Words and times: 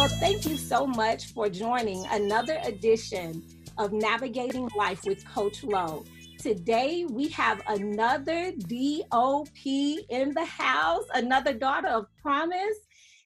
Well, 0.00 0.08
thank 0.08 0.46
you 0.46 0.56
so 0.56 0.86
much 0.86 1.26
for 1.26 1.50
joining 1.50 2.06
another 2.06 2.58
edition 2.64 3.44
of 3.76 3.92
Navigating 3.92 4.66
Life 4.74 5.04
with 5.04 5.22
Coach 5.28 5.62
Lowe. 5.62 6.06
Today 6.38 7.04
we 7.04 7.28
have 7.28 7.60
another 7.68 8.50
DOP 8.52 9.58
in 9.62 10.32
the 10.32 10.46
house, 10.46 11.04
another 11.12 11.52
daughter 11.52 11.88
of 11.88 12.06
promise. 12.22 12.78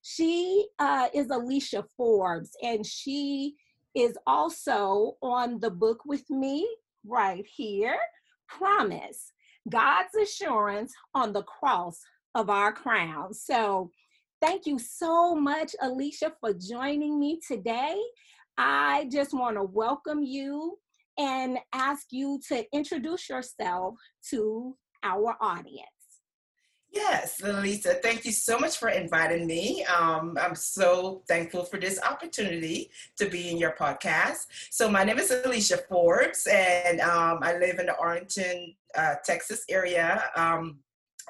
She 0.02 0.66
uh, 0.80 1.06
is 1.14 1.30
Alicia 1.30 1.84
Forbes, 1.96 2.50
and 2.60 2.84
she 2.84 3.54
is 3.94 4.18
also 4.26 5.16
on 5.22 5.60
the 5.60 5.70
book 5.70 6.00
with 6.04 6.28
me 6.28 6.68
right 7.06 7.46
here 7.46 7.98
Promise 8.48 9.30
God's 9.68 10.16
Assurance 10.20 10.92
on 11.14 11.32
the 11.32 11.44
Cross 11.44 12.00
of 12.34 12.50
Our 12.50 12.72
Crown. 12.72 13.32
So, 13.32 13.92
thank 14.44 14.66
you 14.66 14.78
so 14.78 15.34
much, 15.34 15.74
Alicia, 15.80 16.32
for 16.38 16.52
joining 16.52 17.18
me 17.18 17.40
today. 17.48 17.98
I 18.58 19.08
just 19.10 19.32
want 19.32 19.56
to 19.56 19.62
welcome 19.62 20.22
you 20.22 20.78
and 21.18 21.58
ask 21.72 22.08
you 22.10 22.38
to 22.48 22.64
introduce 22.74 23.30
yourself 23.30 23.94
to 24.28 24.76
our 25.02 25.34
audience. 25.40 25.88
Yes, 26.92 27.40
Lisa, 27.42 27.94
thank 27.94 28.26
you 28.26 28.32
so 28.32 28.58
much 28.58 28.76
for 28.76 28.90
inviting 28.90 29.46
me. 29.46 29.82
Um, 29.84 30.36
I'm 30.38 30.54
so 30.54 31.22
thankful 31.26 31.64
for 31.64 31.80
this 31.80 31.98
opportunity 32.02 32.90
to 33.16 33.26
be 33.30 33.50
in 33.50 33.56
your 33.56 33.72
podcast. 33.72 34.46
So, 34.70 34.90
my 34.90 35.04
name 35.04 35.18
is 35.18 35.30
Alicia 35.30 35.78
Forbes, 35.88 36.46
and 36.46 37.00
um, 37.00 37.38
I 37.42 37.56
live 37.56 37.78
in 37.78 37.86
the 37.86 37.96
Arlington, 37.96 38.76
uh, 38.94 39.14
Texas 39.24 39.64
area. 39.70 40.22
Um, 40.36 40.80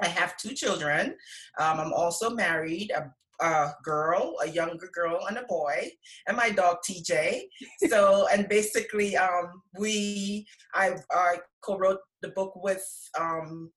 I 0.00 0.06
have 0.06 0.36
two 0.36 0.54
children. 0.54 1.16
Um, 1.58 1.80
I'm 1.80 1.92
also 1.92 2.30
married, 2.30 2.90
a, 2.90 3.10
a, 3.44 3.74
girl, 3.82 4.36
a 4.42 4.48
younger 4.48 4.90
girl, 4.92 5.26
and 5.28 5.38
a 5.38 5.44
boy, 5.44 5.90
and 6.26 6.36
my 6.36 6.50
dog 6.50 6.78
TJ. 6.88 7.42
So, 7.88 8.26
and 8.32 8.48
basically, 8.48 9.16
um, 9.16 9.62
we 9.78 10.46
I, 10.74 10.96
I 11.10 11.36
co-wrote 11.62 12.00
the 12.22 12.28
book 12.28 12.52
with 12.62 12.84
um, 13.18 13.70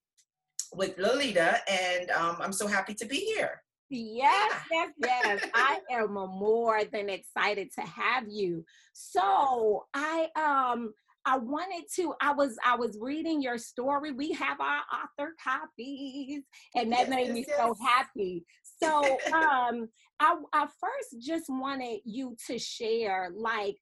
with 0.74 0.98
Lolita, 0.98 1.60
and 1.70 2.10
um, 2.12 2.38
I'm 2.40 2.54
so 2.54 2.68
happy 2.68 2.94
to 2.96 3.06
be 3.06 3.18
here. 3.18 3.62
Yes, 3.90 4.54
yes, 4.72 4.92
yes. 4.98 5.46
I 5.54 5.80
am 5.92 6.14
more 6.14 6.84
than 6.92 7.10
excited 7.10 7.70
to 7.80 7.82
have 7.82 8.26
you. 8.28 8.66
So 8.94 9.86
I 9.94 10.28
um 10.36 10.94
I 11.28 11.38
wanted 11.38 11.84
to, 11.98 12.14
I 12.22 12.32
was 12.32 12.58
I 12.66 12.76
was 12.76 12.98
reading 13.02 13.42
your 13.42 13.58
story. 13.58 14.12
We 14.12 14.32
have 14.32 14.60
our 14.62 14.82
author 14.94 15.34
copies, 15.44 16.44
and 16.76 16.92
that 16.92 17.08
yes, 17.08 17.10
made 17.10 17.34
me 17.34 17.46
yes. 17.48 17.58
so 17.58 17.76
happy. 17.84 18.46
So 18.82 19.04
um 19.34 19.90
I 20.20 20.36
I 20.54 20.68
first 20.80 21.22
just 21.22 21.46
wanted 21.50 22.00
you 22.06 22.36
to 22.48 22.58
share 22.58 23.30
like 23.36 23.76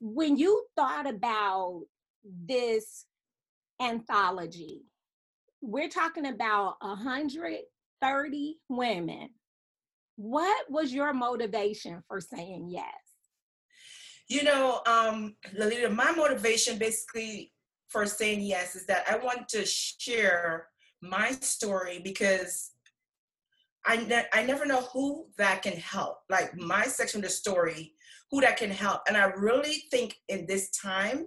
when 0.00 0.36
you 0.36 0.64
thought 0.76 1.08
about 1.08 1.82
this 2.24 3.06
anthology 3.80 4.82
we're 5.62 5.88
talking 5.88 6.26
about 6.26 6.74
130 6.80 8.56
women. 8.68 9.28
What 10.16 10.70
was 10.70 10.92
your 10.92 11.14
motivation 11.14 12.02
for 12.08 12.20
saying 12.20 12.68
yes? 12.68 12.84
You 14.32 14.44
know, 14.44 14.80
um, 14.86 15.36
Lolita, 15.52 15.90
my 15.90 16.10
motivation 16.12 16.78
basically 16.78 17.52
for 17.90 18.06
saying 18.06 18.40
yes 18.40 18.74
is 18.74 18.86
that 18.86 19.04
I 19.06 19.18
want 19.18 19.46
to 19.50 19.66
share 19.66 20.68
my 21.02 21.32
story 21.32 22.00
because 22.02 22.70
I, 23.84 23.96
ne- 23.96 24.30
I 24.32 24.42
never 24.42 24.64
know 24.64 24.88
who 24.90 25.26
that 25.36 25.60
can 25.60 25.74
help. 25.74 26.16
Like 26.30 26.56
my 26.56 26.84
section 26.84 27.18
of 27.18 27.24
the 27.24 27.28
story, 27.28 27.92
who 28.30 28.40
that 28.40 28.56
can 28.56 28.70
help. 28.70 29.02
And 29.06 29.18
I 29.18 29.24
really 29.24 29.82
think 29.90 30.16
in 30.30 30.46
this 30.46 30.70
time 30.70 31.26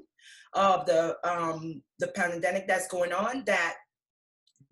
of 0.55 0.87
the 0.87 1.15
um, 1.23 1.83
the 1.99 2.07
pandemic 2.07 2.67
that's 2.67 2.87
going 2.87 3.13
on, 3.13 3.43
that 3.45 3.75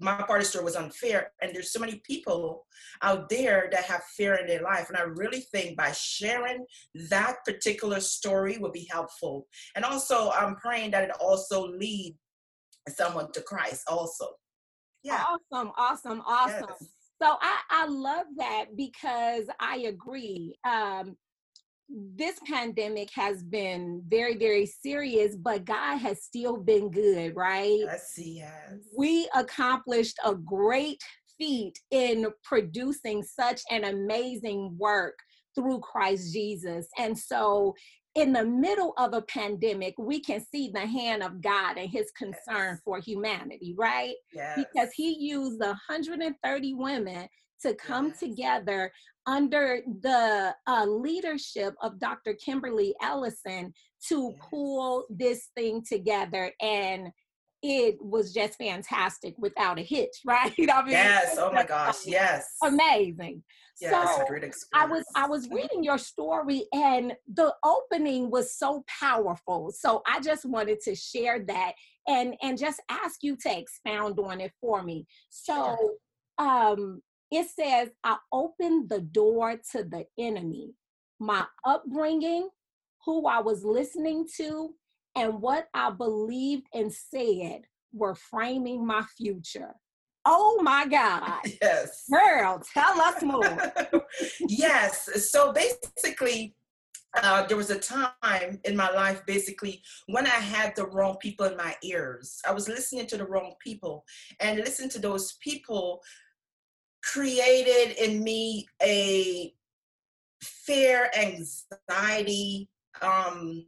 my 0.03 0.16
part 0.16 0.40
of 0.41 0.46
the 0.46 0.50
story 0.50 0.66
was 0.66 0.75
unfair 0.75 1.31
and 1.41 1.56
there's 1.56 1.72
so 1.72 1.80
many 1.80 2.02
people 2.06 2.66
out 3.02 3.30
there 3.30 3.69
that 3.72 3.86
have 3.86 4.03
fear 4.18 4.36
in 4.36 4.46
their 4.46 4.62
life 4.62 4.90
and 4.90 4.97
i 4.97 5.02
really 5.02 5.40
think 5.40 5.78
by 5.78 5.91
sharing 5.94 6.66
that 7.09 7.38
particular 7.46 8.00
story 8.00 8.58
would 8.58 8.74
be 8.74 8.88
helpful. 8.92 9.47
And 9.75 9.86
also 9.86 10.31
i'm 10.31 10.56
praying 10.56 10.92
that 10.92 11.03
it 11.03 11.12
also 11.19 11.68
lead 11.68 12.16
someone 12.90 13.31
to 13.31 13.42
christ 13.42 13.84
also. 13.88 14.28
Yeah. 15.03 15.24
Awesome 15.24 15.72
awesome 15.78 16.22
awesome. 16.25 16.66
Yes. 16.69 16.90
so 17.22 17.38
i 17.42 17.59
i 17.69 17.86
love 17.88 18.25
that 18.38 18.66
because 18.75 19.46
i 19.59 19.78
agree. 19.78 20.56
Um 20.66 21.16
this 21.90 22.40
pandemic 22.48 23.10
has 23.14 23.44
been 23.44 24.02
very, 24.08 24.38
very 24.38 24.66
serious, 24.66 25.36
but 25.36 25.66
God 25.66 25.98
has 25.98 26.24
still 26.24 26.58
been 26.58 26.90
good, 26.90 27.36
right? 27.36 27.80
Yes, 27.80 28.14
has. 28.40 28.80
We 28.98 29.30
accomplished 29.36 30.18
a 30.26 30.34
great 30.36 31.02
feat 31.38 31.78
in 31.92 32.28
producing 32.44 33.24
such 33.24 33.62
an 33.70 33.84
amazing 33.84 34.76
work 34.78 35.18
through 35.56 35.80
Christ 35.80 36.34
Jesus. 36.34 36.88
And 36.98 37.18
so, 37.18 37.76
in 38.16 38.32
the 38.32 38.46
middle 38.46 38.94
of 38.98 39.14
a 39.14 39.24
pandemic, 39.24 39.96
we 39.98 40.20
can 40.20 40.44
see 40.52 40.70
the 40.72 40.86
hand 40.86 41.24
of 41.24 41.42
God 41.42 41.78
and 41.78 41.90
his 41.90 42.12
concern 42.16 42.74
yes. 42.74 42.80
for 42.86 43.00
humanity, 43.00 43.74
right? 43.76 44.14
Yes. 44.34 44.60
Because 44.60 44.92
he 44.94 45.18
used 45.20 45.60
130 45.60 46.74
women 46.76 47.28
to 47.63 47.74
come 47.75 48.07
yes. 48.07 48.19
together 48.19 48.91
under 49.25 49.79
the 50.01 50.53
uh, 50.68 50.85
leadership 50.85 51.74
of 51.81 52.00
Dr. 52.00 52.34
Kimberly 52.34 52.94
Ellison 53.01 53.74
to 54.09 54.29
yes. 54.31 54.47
pull 54.50 55.06
this 55.09 55.50
thing 55.56 55.84
together 55.88 56.51
and 56.62 57.09
it 57.63 57.96
was 58.01 58.34
just 58.34 58.57
fantastic 58.57 59.35
without 59.38 59.79
a 59.79 59.81
hitch, 59.81 60.18
right? 60.25 60.53
I 60.57 60.81
mean, 60.84 60.91
yes. 60.91 61.38
Oh 61.40 61.51
my 61.51 61.63
gosh. 61.68 62.06
Yes. 62.06 62.46
Amazing. 62.62 63.41
Yes, 63.81 64.16
so 64.16 64.25
I 64.75 64.85
was 64.85 65.03
I 65.16 65.28
was 65.28 65.50
reading 65.50 65.84
your 65.84 65.97
story 65.97 66.66
and 66.74 67.13
the 67.34 67.53
opening 67.66 68.30
was 68.30 68.56
so 68.56 68.84
powerful. 68.88 69.74
So 69.75 70.03
I 70.07 70.19
just 70.19 70.45
wanted 70.45 70.80
to 70.81 70.94
share 70.94 71.44
that 71.47 71.74
and 72.07 72.35
and 72.44 72.57
just 72.57 72.80
ask 72.90 73.24
you 73.24 73.35
to 73.38 73.57
expound 73.57 74.19
on 74.19 74.41
it 74.41 74.51
for 74.62 74.84
me. 74.84 75.07
So 75.30 75.75
um 76.38 77.01
it 77.34 77.48
says, 77.50 77.90
I 78.04 78.18
opened 78.32 78.90
the 78.90 79.02
door 79.02 79.60
to 79.72 79.84
the 79.84 80.06
enemy. 80.20 80.74
My 81.20 81.46
upbringing, 81.66 82.50
who 83.06 83.28
I 83.28 83.42
was 83.42 83.64
listening 83.64 84.28
to, 84.38 84.74
and 85.16 85.42
what 85.42 85.68
I 85.74 85.90
believed 85.90 86.68
and 86.74 86.92
said 86.92 87.62
were 87.94 88.16
framing 88.16 88.86
my 88.86 89.04
future. 89.18 89.74
Oh 90.26 90.60
my 90.62 90.88
God. 90.88 91.40
Yes. 91.62 92.06
Girl, 92.10 92.62
tell 92.74 93.02
us 93.02 93.22
more. 93.22 93.74
yes. 94.48 95.30
So 95.32 95.54
basically, 95.54 96.56
uh, 97.16 97.46
there 97.46 97.58
was 97.58 97.70
a 97.70 97.80
time 97.80 98.60
in 98.64 98.76
my 98.76 98.90
life 98.90 99.24
basically 99.26 99.82
when 100.08 100.26
I 100.26 100.30
had 100.30 100.76
the 100.76 100.88
wrong 100.88 101.18
people 101.22 101.46
in 101.46 101.56
my 101.56 101.76
ears. 101.84 102.40
I 102.48 102.54
was 102.54 102.68
listening 102.68 103.06
to 103.08 103.18
the 103.18 103.26
wrong 103.26 103.54
people 103.64 104.04
and 104.40 104.60
listen 104.60 104.90
to 104.90 105.00
those 105.00 105.34
people 105.42 106.02
created 107.03 107.97
in 108.03 108.24
me 108.24 108.68
a 108.81 109.53
fear, 110.41 111.09
anxiety 111.18 112.69
um, 113.02 113.66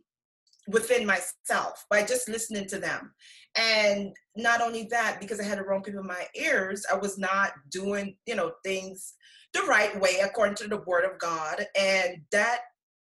within 0.68 1.06
myself 1.06 1.86
by 1.90 2.04
just 2.04 2.30
listening 2.30 2.68
to 2.68 2.80
them. 2.80 3.14
And 3.58 4.16
not 4.36 4.62
only 4.62 4.84
that, 4.92 5.18
because 5.20 5.40
I 5.40 5.44
had 5.44 5.60
the 5.60 5.64
wrong 5.64 5.84
people 5.84 6.02
in 6.02 6.08
my 6.08 6.26
ears, 6.36 6.86
I 6.92 6.96
was 6.96 7.18
not 7.18 7.52
doing, 7.72 8.18
you 8.26 8.36
know, 8.36 8.54
things 8.64 9.14
the 9.54 9.64
right 9.64 10.00
way 10.02 10.20
according 10.24 10.56
to 10.56 10.68
the 10.68 10.82
word 10.86 11.06
of 11.06 11.18
God. 11.20 11.66
And 11.78 12.22
that 12.32 12.60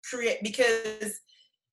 create 0.09 0.39
because 0.43 1.19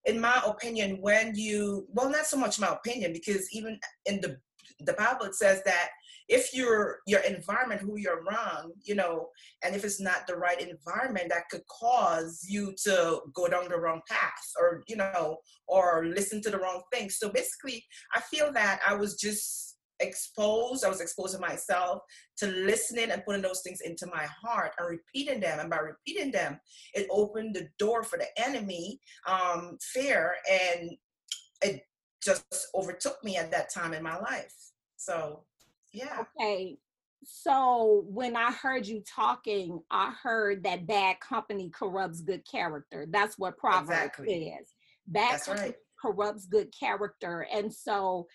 in 0.06 0.20
my 0.20 0.42
opinion, 0.46 0.98
when 1.00 1.34
you 1.34 1.86
well, 1.88 2.10
not 2.10 2.26
so 2.26 2.36
much 2.36 2.58
my 2.58 2.69
opinion, 2.69 3.12
because 3.12 3.48
even 3.52 3.78
in 4.06 4.20
the 4.20 4.38
the 4.81 4.93
Bible 4.94 5.28
says 5.32 5.62
that 5.64 5.90
if 6.28 6.55
your 6.55 6.99
your 7.06 7.20
environment 7.20 7.81
who 7.81 7.99
you're 7.99 8.22
around 8.22 8.72
you 8.82 8.94
know 8.94 9.28
and 9.62 9.75
if 9.75 9.84
it's 9.84 10.00
not 10.00 10.26
the 10.26 10.37
right 10.37 10.61
environment 10.61 11.28
that 11.28 11.49
could 11.50 11.62
cause 11.66 12.44
you 12.49 12.75
to 12.82 13.20
go 13.34 13.46
down 13.49 13.69
the 13.69 13.78
wrong 13.78 14.00
path 14.08 14.52
or 14.58 14.82
you 14.88 14.96
know 14.96 15.37
or 15.66 16.06
listen 16.06 16.40
to 16.43 16.50
the 16.50 16.58
wrong 16.58 16.82
thing. 16.93 17.11
So 17.11 17.31
basically 17.31 17.84
i 18.14 18.20
feel 18.20 18.52
that 18.52 18.81
i 18.87 18.94
was 18.94 19.16
just 19.16 19.76
exposed 20.00 20.84
i 20.84 20.88
was 20.88 21.00
exposing 21.00 21.40
myself 21.40 22.00
to 22.37 22.49
listening 22.49 23.12
and 23.12 23.25
putting 23.25 23.43
those 23.43 23.62
things 23.62 23.81
into 23.81 24.06
my 24.06 24.26
heart 24.43 24.72
and 24.78 24.88
repeating 24.88 25.40
them. 25.40 25.60
And 25.60 25.70
by 25.70 25.78
repeating 25.78 26.32
them 26.32 26.58
it 26.94 27.06
opened 27.10 27.55
the 27.55 27.69
door 27.78 28.02
for 28.02 28.19
the 28.19 28.26
enemy 28.43 28.99
um 29.26 29.76
fear 29.81 30.34
and 30.50 30.90
it 31.62 31.82
just 32.24 32.44
overtook 32.74 33.22
me 33.22 33.36
at 33.36 33.50
that 33.50 33.72
time 33.72 33.92
in 33.92 34.02
my 34.02 34.18
life 34.18 34.54
so 34.96 35.44
yeah. 35.94 36.24
Okay. 36.40 36.76
so 37.24 38.04
when 38.08 38.36
I 38.36 38.50
heard 38.50 38.86
you 38.86 39.02
talking, 39.02 39.80
I 39.90 40.12
heard 40.22 40.64
that 40.64 40.86
bad 40.86 41.20
company 41.20 41.70
corrupts 41.70 42.20
good 42.20 42.44
character. 42.44 43.06
That's 43.08 43.38
what 43.38 43.56
Proverbs 43.56 43.90
exactly. 43.90 44.52
says. 44.58 44.68
Bad 45.06 45.32
That's 45.32 45.46
company 45.46 45.68
right. 45.68 45.76
corrupts 46.00 46.46
good 46.46 46.74
character. 46.78 47.46
And 47.52 47.72
so 47.72 48.26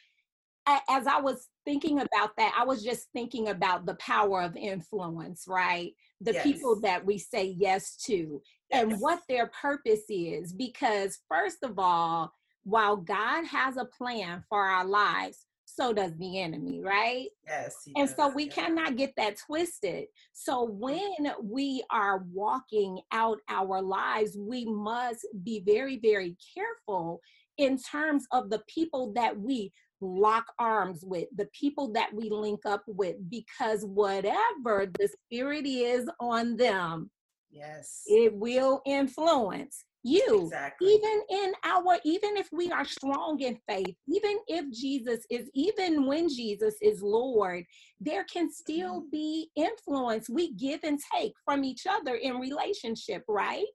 as 0.67 1.07
I 1.07 1.19
was 1.19 1.47
thinking 1.65 1.99
about 1.99 2.31
that, 2.37 2.55
I 2.57 2.63
was 2.63 2.83
just 2.83 3.07
thinking 3.11 3.49
about 3.49 3.85
the 3.85 3.95
power 3.95 4.41
of 4.41 4.55
influence, 4.55 5.45
right? 5.47 5.93
The 6.21 6.33
yes. 6.33 6.43
people 6.43 6.79
that 6.81 7.03
we 7.03 7.17
say 7.17 7.55
yes 7.57 7.95
to 8.05 8.41
yes. 8.69 8.83
and 8.83 8.99
what 8.99 9.21
their 9.27 9.47
purpose 9.47 10.03
is. 10.09 10.53
Because, 10.53 11.17
first 11.27 11.63
of 11.63 11.79
all, 11.79 12.31
while 12.69 12.97
God 12.97 13.45
has 13.45 13.77
a 13.77 13.85
plan 13.85 14.43
for 14.47 14.63
our 14.63 14.85
lives, 14.85 15.45
so 15.65 15.93
does 15.93 16.15
the 16.17 16.39
enemy, 16.39 16.81
right? 16.81 17.27
Yes. 17.47 17.75
And 17.95 18.07
does. 18.07 18.15
so 18.15 18.29
we 18.29 18.45
yeah. 18.45 18.53
cannot 18.53 18.95
get 18.95 19.13
that 19.17 19.37
twisted. 19.37 20.05
So 20.33 20.67
mm-hmm. 20.67 20.79
when 20.79 21.33
we 21.41 21.83
are 21.91 22.25
walking 22.31 22.99
out 23.11 23.39
our 23.49 23.81
lives, 23.81 24.37
we 24.37 24.65
must 24.65 25.25
be 25.43 25.63
very, 25.65 25.97
very 25.97 26.35
careful 26.55 27.21
in 27.57 27.77
terms 27.77 28.25
of 28.31 28.49
the 28.49 28.61
people 28.67 29.13
that 29.13 29.37
we 29.39 29.71
lock 30.01 30.45
arms 30.59 31.03
with, 31.03 31.27
the 31.35 31.49
people 31.53 31.91
that 31.93 32.13
we 32.13 32.29
link 32.29 32.61
up 32.65 32.83
with, 32.87 33.15
because 33.29 33.83
whatever 33.83 34.89
the 34.97 35.09
spirit 35.25 35.65
is 35.65 36.09
on 36.19 36.55
them, 36.55 37.11
yes, 37.51 38.03
it 38.07 38.33
will 38.33 38.81
influence 38.85 39.83
you 40.03 40.43
exactly. 40.43 40.93
even 40.93 41.21
in 41.29 41.53
our 41.65 41.97
even 42.05 42.37
if 42.37 42.47
we 42.53 42.71
are 42.71 42.85
strong 42.85 43.39
in 43.41 43.57
faith 43.67 43.95
even 44.07 44.37
if 44.47 44.65
jesus 44.71 45.25
is 45.29 45.49
even 45.53 46.05
when 46.05 46.29
jesus 46.29 46.75
is 46.81 47.01
lord 47.01 47.65
there 47.99 48.23
can 48.25 48.51
still 48.51 49.01
mm-hmm. 49.01 49.09
be 49.11 49.49
influence 49.57 50.29
we 50.29 50.53
give 50.53 50.79
and 50.83 50.99
take 51.13 51.33
from 51.43 51.63
each 51.63 51.85
other 51.89 52.15
in 52.15 52.37
relationship 52.37 53.23
right 53.27 53.65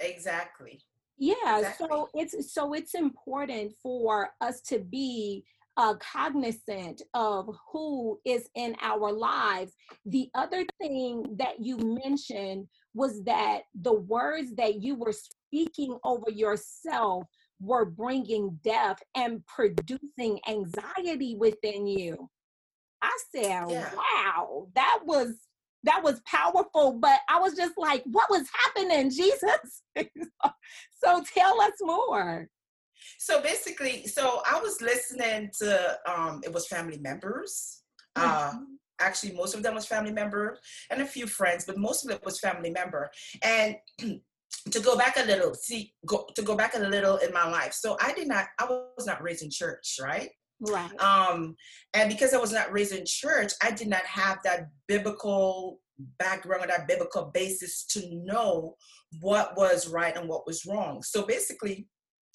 exactly 0.00 0.80
yeah 1.16 1.58
exactly. 1.58 1.86
so 1.88 2.08
it's 2.14 2.52
so 2.52 2.72
it's 2.72 2.94
important 2.94 3.72
for 3.80 4.30
us 4.40 4.60
to 4.62 4.80
be 4.80 5.44
uh, 5.76 5.94
cognizant 5.94 7.00
of 7.14 7.48
who 7.72 8.18
is 8.26 8.48
in 8.56 8.74
our 8.82 9.12
lives 9.12 9.72
the 10.06 10.28
other 10.34 10.64
thing 10.80 11.24
that 11.38 11.54
you 11.60 11.76
mentioned 11.78 12.66
was 12.94 13.22
that 13.24 13.62
the 13.80 13.92
words 13.92 14.54
that 14.56 14.82
you 14.82 14.94
were 14.94 15.12
speaking 15.12 15.96
over 16.04 16.30
yourself 16.30 17.24
were 17.60 17.84
bringing 17.84 18.58
death 18.64 18.98
and 19.14 19.44
producing 19.46 20.40
anxiety 20.48 21.36
within 21.36 21.86
you 21.86 22.28
i 23.02 23.18
said 23.34 23.64
yeah. 23.68 23.90
wow 23.94 24.66
that 24.74 25.00
was 25.04 25.34
that 25.82 26.02
was 26.02 26.20
powerful 26.26 26.92
but 26.92 27.20
i 27.28 27.38
was 27.38 27.54
just 27.54 27.76
like 27.76 28.02
what 28.06 28.30
was 28.30 28.46
happening 28.64 29.10
jesus 29.10 29.82
so 31.04 31.22
tell 31.34 31.60
us 31.60 31.72
more 31.80 32.48
so 33.18 33.40
basically 33.42 34.06
so 34.06 34.42
i 34.50 34.58
was 34.60 34.80
listening 34.80 35.50
to 35.58 35.98
um 36.06 36.40
it 36.44 36.52
was 36.52 36.66
family 36.66 36.98
members 36.98 37.82
uh 38.16 38.50
mm-hmm. 38.50 38.64
Actually 39.00 39.32
most 39.32 39.54
of 39.54 39.62
them 39.62 39.74
was 39.74 39.86
family 39.86 40.12
member 40.12 40.58
and 40.90 41.00
a 41.00 41.06
few 41.06 41.26
friends 41.26 41.64
but 41.64 41.78
most 41.78 42.04
of 42.04 42.10
it 42.10 42.24
was 42.24 42.38
family 42.40 42.70
member 42.70 43.10
and 43.42 43.76
to 44.70 44.80
go 44.80 44.96
back 44.96 45.16
a 45.16 45.24
little 45.24 45.54
see 45.54 45.92
go 46.06 46.26
to 46.34 46.42
go 46.42 46.56
back 46.56 46.74
a 46.74 46.78
little 46.78 47.16
in 47.18 47.32
my 47.32 47.48
life 47.48 47.72
so 47.72 47.96
i 48.00 48.12
did 48.12 48.28
not 48.28 48.46
i 48.58 48.64
was 48.64 49.06
not 49.06 49.22
raised 49.22 49.42
in 49.42 49.50
church 49.50 49.98
right 50.02 50.30
Right. 50.60 51.00
Um, 51.00 51.56
and 51.94 52.10
because 52.10 52.34
I 52.34 52.38
was 52.38 52.52
not 52.52 52.70
raised 52.70 52.94
in 52.94 53.04
church, 53.06 53.52
I 53.62 53.70
did 53.70 53.88
not 53.88 54.04
have 54.04 54.38
that 54.44 54.68
biblical 54.88 55.80
background 56.18 56.64
or 56.64 56.66
that 56.68 56.88
biblical 56.88 57.30
basis 57.32 57.84
to 57.86 58.02
know 58.24 58.76
what 59.20 59.56
was 59.56 59.88
right 59.88 60.16
and 60.16 60.28
what 60.28 60.46
was 60.46 60.66
wrong. 60.66 61.02
So 61.02 61.24
basically, 61.24 61.88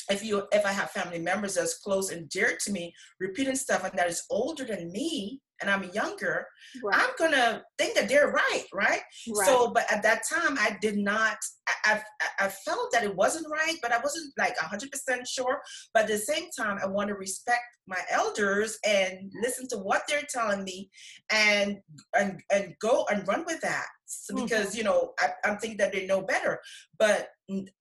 if 0.09 0.23
you 0.23 0.43
if 0.51 0.65
I 0.65 0.71
have 0.71 0.91
family 0.91 1.19
members 1.19 1.55
that's 1.55 1.79
close 1.79 2.11
and 2.11 2.29
dear 2.29 2.57
to 2.61 2.71
me, 2.71 2.93
repeating 3.19 3.55
stuff 3.55 3.83
and 3.83 3.97
that 3.97 4.09
is 4.09 4.23
older 4.29 4.65
than 4.65 4.91
me, 4.91 5.41
and 5.61 5.69
I'm 5.69 5.89
younger, 5.93 6.45
right. 6.83 6.99
I'm 6.99 7.09
gonna 7.17 7.63
think 7.77 7.95
that 7.95 8.09
they're 8.09 8.31
right, 8.31 8.63
right, 8.73 9.01
right? 9.27 9.45
So, 9.45 9.71
but 9.71 9.91
at 9.91 10.03
that 10.03 10.23
time, 10.31 10.57
I 10.59 10.77
did 10.81 10.97
not. 10.97 11.37
I, 11.85 12.01
I, 12.19 12.45
I 12.45 12.47
felt 12.49 12.91
that 12.91 13.03
it 13.03 13.15
wasn't 13.15 13.47
right, 13.49 13.75
but 13.81 13.91
I 13.91 13.99
wasn't 13.99 14.33
like 14.37 14.59
100 14.61 14.91
percent 14.91 15.27
sure. 15.27 15.61
But 15.93 16.03
at 16.03 16.09
the 16.09 16.17
same 16.17 16.49
time, 16.57 16.77
I 16.81 16.87
want 16.87 17.09
to 17.09 17.15
respect 17.15 17.63
my 17.87 17.99
elders 18.11 18.77
and 18.85 19.31
listen 19.41 19.67
to 19.69 19.77
what 19.77 20.03
they're 20.07 20.27
telling 20.29 20.63
me, 20.63 20.89
and 21.31 21.77
and 22.17 22.41
and 22.51 22.73
go 22.81 23.05
and 23.09 23.27
run 23.27 23.45
with 23.45 23.61
that. 23.61 23.85
So, 24.05 24.35
because 24.35 24.69
mm-hmm. 24.69 24.77
you 24.77 24.83
know, 24.83 25.13
I, 25.19 25.29
I'm 25.43 25.57
thinking 25.57 25.77
that 25.77 25.93
they 25.93 26.05
know 26.05 26.21
better. 26.21 26.59
But 26.99 27.29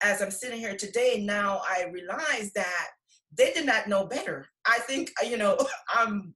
as 0.01 0.21
I'm 0.21 0.31
sitting 0.31 0.59
here 0.59 0.75
today, 0.75 1.23
now 1.25 1.61
I 1.67 1.85
realize 1.91 2.51
that 2.55 2.87
they 3.37 3.51
did 3.51 3.65
not 3.65 3.87
know 3.87 4.05
better. 4.05 4.45
I 4.65 4.79
think 4.79 5.11
you 5.27 5.37
know 5.37 5.57
I'm 5.93 6.33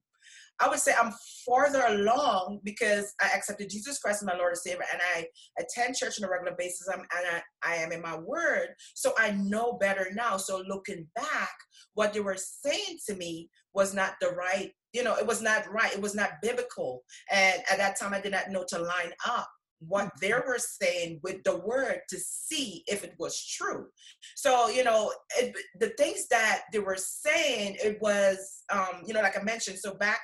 I 0.60 0.68
would 0.68 0.78
say 0.78 0.92
I'm 0.98 1.12
farther 1.46 1.84
along 1.88 2.60
because 2.64 3.14
I 3.20 3.28
accepted 3.34 3.70
Jesus 3.70 3.98
Christ 3.98 4.22
as 4.22 4.26
my 4.26 4.36
Lord 4.36 4.52
and 4.52 4.58
Savior, 4.58 4.84
and 4.92 5.00
I 5.14 5.26
attend 5.58 5.96
church 5.96 6.20
on 6.20 6.28
a 6.28 6.30
regular 6.30 6.56
basis. 6.58 6.88
I'm, 6.92 7.00
and 7.00 7.08
I, 7.36 7.42
I 7.62 7.76
am 7.76 7.92
in 7.92 8.02
my 8.02 8.18
Word, 8.18 8.68
so 8.94 9.12
I 9.18 9.32
know 9.32 9.74
better 9.74 10.08
now. 10.14 10.36
So 10.36 10.62
looking 10.66 11.06
back, 11.14 11.54
what 11.94 12.12
they 12.12 12.20
were 12.20 12.36
saying 12.38 12.98
to 13.08 13.16
me 13.16 13.48
was 13.74 13.94
not 13.94 14.14
the 14.20 14.30
right. 14.30 14.72
You 14.92 15.04
know, 15.04 15.16
it 15.16 15.26
was 15.26 15.42
not 15.42 15.70
right. 15.70 15.92
It 15.92 16.02
was 16.02 16.14
not 16.14 16.42
biblical, 16.42 17.02
and 17.30 17.62
at 17.70 17.78
that 17.78 17.98
time, 17.98 18.14
I 18.14 18.20
did 18.20 18.32
not 18.32 18.50
know 18.50 18.64
to 18.68 18.78
line 18.78 19.12
up 19.26 19.48
what 19.80 20.10
they 20.20 20.30
mm-hmm. 20.30 20.48
were 20.48 20.58
saying 20.58 21.20
with 21.22 21.42
the 21.44 21.56
word 21.58 22.00
to 22.08 22.18
see 22.18 22.82
if 22.86 23.04
it 23.04 23.14
was 23.18 23.44
true. 23.46 23.86
So, 24.34 24.68
you 24.68 24.82
know, 24.84 25.12
it, 25.38 25.54
the 25.78 25.90
things 25.90 26.26
that 26.28 26.62
they 26.72 26.80
were 26.80 26.96
saying, 26.98 27.76
it 27.82 27.98
was, 28.00 28.64
um, 28.72 29.02
you 29.06 29.14
know, 29.14 29.22
like 29.22 29.38
I 29.38 29.42
mentioned, 29.42 29.78
so 29.78 29.94
back 29.94 30.20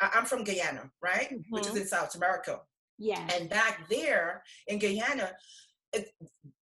I'm 0.00 0.24
from 0.24 0.44
Guyana, 0.44 0.90
right? 1.02 1.30
Mm-hmm. 1.30 1.50
Which 1.50 1.64
is 1.64 1.70
mm-hmm. 1.70 1.78
in 1.78 1.86
South 1.86 2.14
America. 2.14 2.60
Yeah. 2.98 3.26
And 3.34 3.48
back 3.48 3.88
there 3.88 4.42
in 4.66 4.78
Guyana, 4.78 5.32
it, 5.92 6.10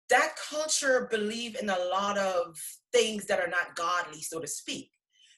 that 0.09 0.35
culture 0.49 1.07
believe 1.09 1.57
in 1.61 1.69
a 1.69 1.77
lot 1.91 2.17
of 2.17 2.57
things 2.91 3.25
that 3.25 3.39
are 3.39 3.47
not 3.47 3.75
godly, 3.75 4.21
so 4.21 4.39
to 4.39 4.47
speak. 4.47 4.91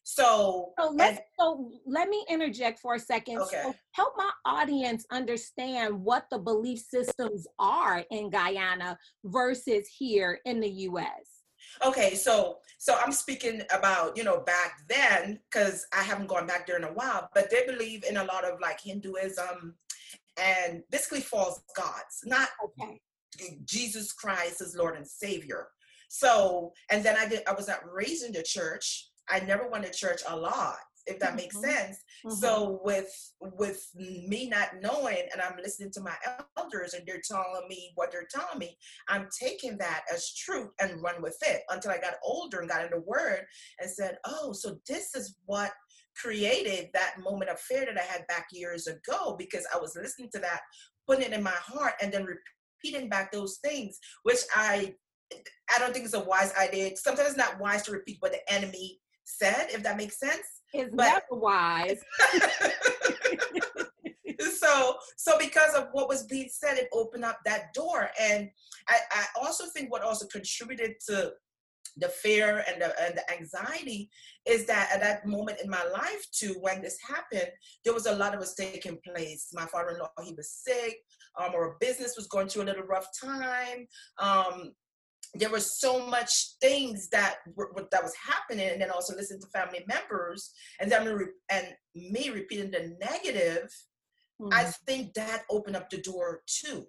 So, 0.05 0.73
so 0.77 0.89
let 0.89 1.27
so 1.39 1.71
let 1.85 2.09
me 2.09 2.25
interject 2.29 2.79
for 2.79 2.95
a 2.95 2.99
second. 2.99 3.37
Okay. 3.37 3.61
So 3.63 3.73
help 3.93 4.13
my 4.17 4.29
audience 4.45 5.05
understand 5.11 5.97
what 5.97 6.25
the 6.29 6.39
belief 6.39 6.79
systems 6.79 7.47
are 7.57 8.03
in 8.11 8.29
Guyana 8.29 8.97
versus 9.23 9.87
here 9.97 10.39
in 10.43 10.59
the 10.59 10.69
US. 10.69 11.42
Okay, 11.85 12.15
so 12.15 12.59
so 12.77 12.97
I'm 13.03 13.11
speaking 13.11 13.61
about 13.73 14.17
you 14.17 14.23
know 14.23 14.41
back 14.41 14.79
then 14.89 15.39
because 15.49 15.85
I 15.93 16.03
haven't 16.03 16.27
gone 16.27 16.47
back 16.47 16.67
there 16.67 16.77
in 16.77 16.83
a 16.83 16.93
while, 16.93 17.29
but 17.33 17.49
they 17.49 17.65
believe 17.65 18.03
in 18.03 18.17
a 18.17 18.23
lot 18.25 18.45
of 18.45 18.59
like 18.59 18.81
Hinduism 18.81 19.75
and 20.37 20.83
basically 20.89 21.21
false 21.21 21.61
gods, 21.75 22.21
not 22.25 22.49
okay. 22.63 22.99
Jesus 23.65 24.13
Christ 24.13 24.61
as 24.61 24.75
Lord 24.75 24.95
and 24.95 25.07
Savior. 25.07 25.67
So 26.09 26.73
and 26.91 27.03
then 27.03 27.17
I 27.17 27.27
did 27.27 27.41
I 27.47 27.53
was 27.53 27.67
not 27.67 27.91
raised 27.91 28.23
in 28.23 28.31
the 28.31 28.43
church. 28.43 29.09
I 29.29 29.39
never 29.39 29.67
went 29.69 29.85
to 29.85 29.91
church 29.91 30.21
a 30.27 30.35
lot 30.35 30.77
if 31.05 31.19
that 31.19 31.29
mm-hmm. 31.29 31.37
makes 31.37 31.59
sense. 31.59 31.97
Mm-hmm. 32.25 32.31
So 32.31 32.79
with 32.83 33.11
with 33.41 33.87
me 33.95 34.49
not 34.49 34.69
knowing 34.81 35.27
and 35.31 35.41
I'm 35.41 35.57
listening 35.57 35.91
to 35.93 36.01
my 36.01 36.15
elders 36.57 36.93
and 36.93 37.03
they're 37.05 37.21
telling 37.23 37.67
me 37.67 37.91
what 37.95 38.11
they're 38.11 38.27
telling 38.33 38.59
me, 38.59 38.77
I'm 39.07 39.27
taking 39.41 39.77
that 39.77 40.03
as 40.13 40.33
truth 40.33 40.71
and 40.79 41.01
run 41.01 41.21
with 41.21 41.37
it 41.45 41.61
until 41.69 41.91
I 41.91 41.97
got 41.97 42.15
older 42.23 42.59
and 42.59 42.69
got 42.69 42.85
in 42.85 42.91
the 42.91 43.01
word 43.01 43.45
and 43.79 43.89
said, 43.89 44.17
"Oh, 44.25 44.53
so 44.53 44.77
this 44.87 45.15
is 45.15 45.35
what 45.45 45.71
created 46.21 46.89
that 46.93 47.15
moment 47.19 47.49
of 47.49 47.59
fear 47.59 47.85
that 47.85 47.97
I 47.97 48.03
had 48.03 48.27
back 48.27 48.47
years 48.51 48.87
ago 48.87 49.35
because 49.37 49.65
I 49.73 49.79
was 49.79 49.95
listening 49.95 50.29
to 50.33 50.39
that, 50.39 50.61
putting 51.07 51.25
it 51.25 51.33
in 51.33 51.41
my 51.41 51.49
heart 51.51 51.93
and 52.01 52.11
then 52.11 52.25
repeating 52.25 53.09
back 53.09 53.31
those 53.31 53.57
things 53.63 53.97
which 54.23 54.39
I 54.55 54.93
I 55.73 55.79
don't 55.79 55.93
think 55.93 56.05
it's 56.05 56.13
a 56.13 56.19
wise 56.19 56.53
idea. 56.55 56.95
Sometimes 56.95 57.29
it's 57.29 57.37
not 57.37 57.59
wise 57.59 57.83
to 57.83 57.91
repeat 57.91 58.17
what 58.19 58.31
the 58.31 58.53
enemy 58.53 58.99
said, 59.23 59.67
if 59.71 59.83
that 59.83 59.97
makes 59.97 60.19
sense. 60.19 60.45
It's 60.73 60.93
but, 60.93 61.03
never 61.05 61.39
wise. 61.39 62.01
so 64.57 64.95
so 65.17 65.37
because 65.37 65.75
of 65.75 65.87
what 65.91 66.09
was 66.09 66.23
being 66.23 66.49
said, 66.51 66.77
it 66.77 66.89
opened 66.93 67.25
up 67.25 67.39
that 67.45 67.73
door. 67.73 68.09
And 68.19 68.49
I, 68.87 68.97
I 69.11 69.25
also 69.41 69.65
think 69.67 69.91
what 69.91 70.01
also 70.01 70.25
contributed 70.27 70.95
to 71.07 71.33
the 71.97 72.09
fear 72.09 72.63
and 72.67 72.81
the, 72.81 72.93
and 73.01 73.15
the 73.15 73.31
anxiety 73.31 74.09
is 74.45 74.65
that 74.65 74.89
at 74.93 74.99
that 74.99 75.25
moment 75.27 75.59
in 75.63 75.69
my 75.69 75.83
life 75.93 76.25
too 76.31 76.55
when 76.59 76.81
this 76.81 76.97
happened 77.07 77.49
there 77.83 77.93
was 77.93 78.07
a 78.07 78.15
lot 78.15 78.33
of 78.33 78.41
us 78.41 78.55
taking 78.55 78.97
place 79.05 79.49
my 79.53 79.65
father-in-law 79.67 80.09
he 80.23 80.33
was 80.33 80.49
sick 80.49 80.95
um, 81.39 81.51
our 81.53 81.77
business 81.79 82.15
was 82.15 82.27
going 82.27 82.47
through 82.47 82.63
a 82.63 82.65
little 82.65 82.83
rough 82.83 83.07
time 83.21 83.87
um, 84.17 84.71
there 85.35 85.49
was 85.49 85.79
so 85.79 86.05
much 86.05 86.55
things 86.61 87.09
that 87.09 87.37
were, 87.55 87.71
that 87.91 88.03
was 88.03 88.13
happening 88.15 88.69
and 88.69 88.81
then 88.81 88.91
also 88.91 89.15
listen 89.15 89.39
to 89.39 89.47
family 89.47 89.83
members 89.87 90.51
and 90.79 90.91
then 90.91 91.07
and 91.51 91.67
me 91.95 92.29
repeating 92.29 92.71
the 92.71 92.95
negative 92.99 93.69
mm-hmm. 94.41 94.53
I 94.53 94.65
think 94.85 95.13
that 95.13 95.43
opened 95.49 95.75
up 95.75 95.89
the 95.89 95.97
door 95.97 96.41
too. 96.47 96.85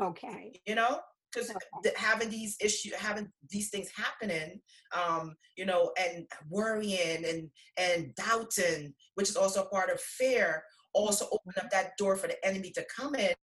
Okay. 0.00 0.60
You 0.66 0.74
know, 0.74 1.00
because 1.32 1.50
okay. 1.50 1.92
having 1.96 2.30
these 2.30 2.56
issues, 2.60 2.94
having 2.94 3.28
these 3.50 3.70
things 3.70 3.90
happening, 3.94 4.60
um, 4.94 5.34
you 5.56 5.64
know, 5.64 5.92
and 5.98 6.26
worrying 6.48 7.24
and 7.24 7.50
and 7.78 8.14
doubting, 8.14 8.94
which 9.14 9.28
is 9.28 9.36
also 9.36 9.62
a 9.62 9.68
part 9.68 9.90
of 9.90 10.00
fear, 10.00 10.62
also 10.94 11.26
opened 11.32 11.58
up 11.58 11.70
that 11.70 11.96
door 11.98 12.16
for 12.16 12.26
the 12.26 12.46
enemy 12.46 12.70
to 12.70 12.84
come 12.94 13.14
in 13.14 13.34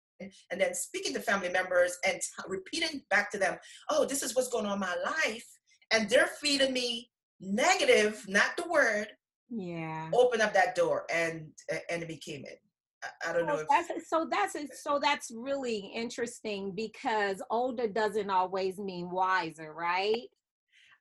and 0.51 0.61
then 0.61 0.75
speaking 0.75 1.15
to 1.15 1.21
family 1.21 1.49
members 1.49 1.99
and 2.07 2.21
t- 2.21 2.43
repeating 2.49 3.03
back 3.11 3.31
to 3.33 3.39
them, 3.39 3.57
oh, 3.91 4.05
this 4.05 4.23
is 4.23 4.35
what's 4.35 4.49
going 4.49 4.67
on 4.67 4.75
in 4.75 4.81
my 4.81 4.97
life. 5.05 5.47
And 5.93 6.09
they're 6.09 6.31
feeding 6.41 6.73
me 6.73 7.11
negative, 7.41 8.25
not 8.29 8.57
the 8.57 8.69
word. 8.69 9.09
Yeah. 9.51 10.09
Open 10.15 10.41
up 10.41 10.55
that 10.55 10.75
door 10.75 11.05
and 11.13 11.51
uh, 11.73 11.77
enemy 11.91 12.17
came 12.17 12.45
in. 12.45 12.57
I, 13.29 13.33
don't 13.33 13.47
know. 13.47 13.57
If, 13.57 13.69
that's, 13.69 14.09
so 14.09 14.29
that's 14.31 14.57
so 14.81 15.01
that's 15.03 15.33
really 15.35 15.91
interesting 15.95 16.73
because 16.73 17.43
older 17.51 17.89
doesn't 17.89 18.31
always 18.31 18.79
mean 18.79 19.11
wiser, 19.11 19.73
right? 19.73 20.29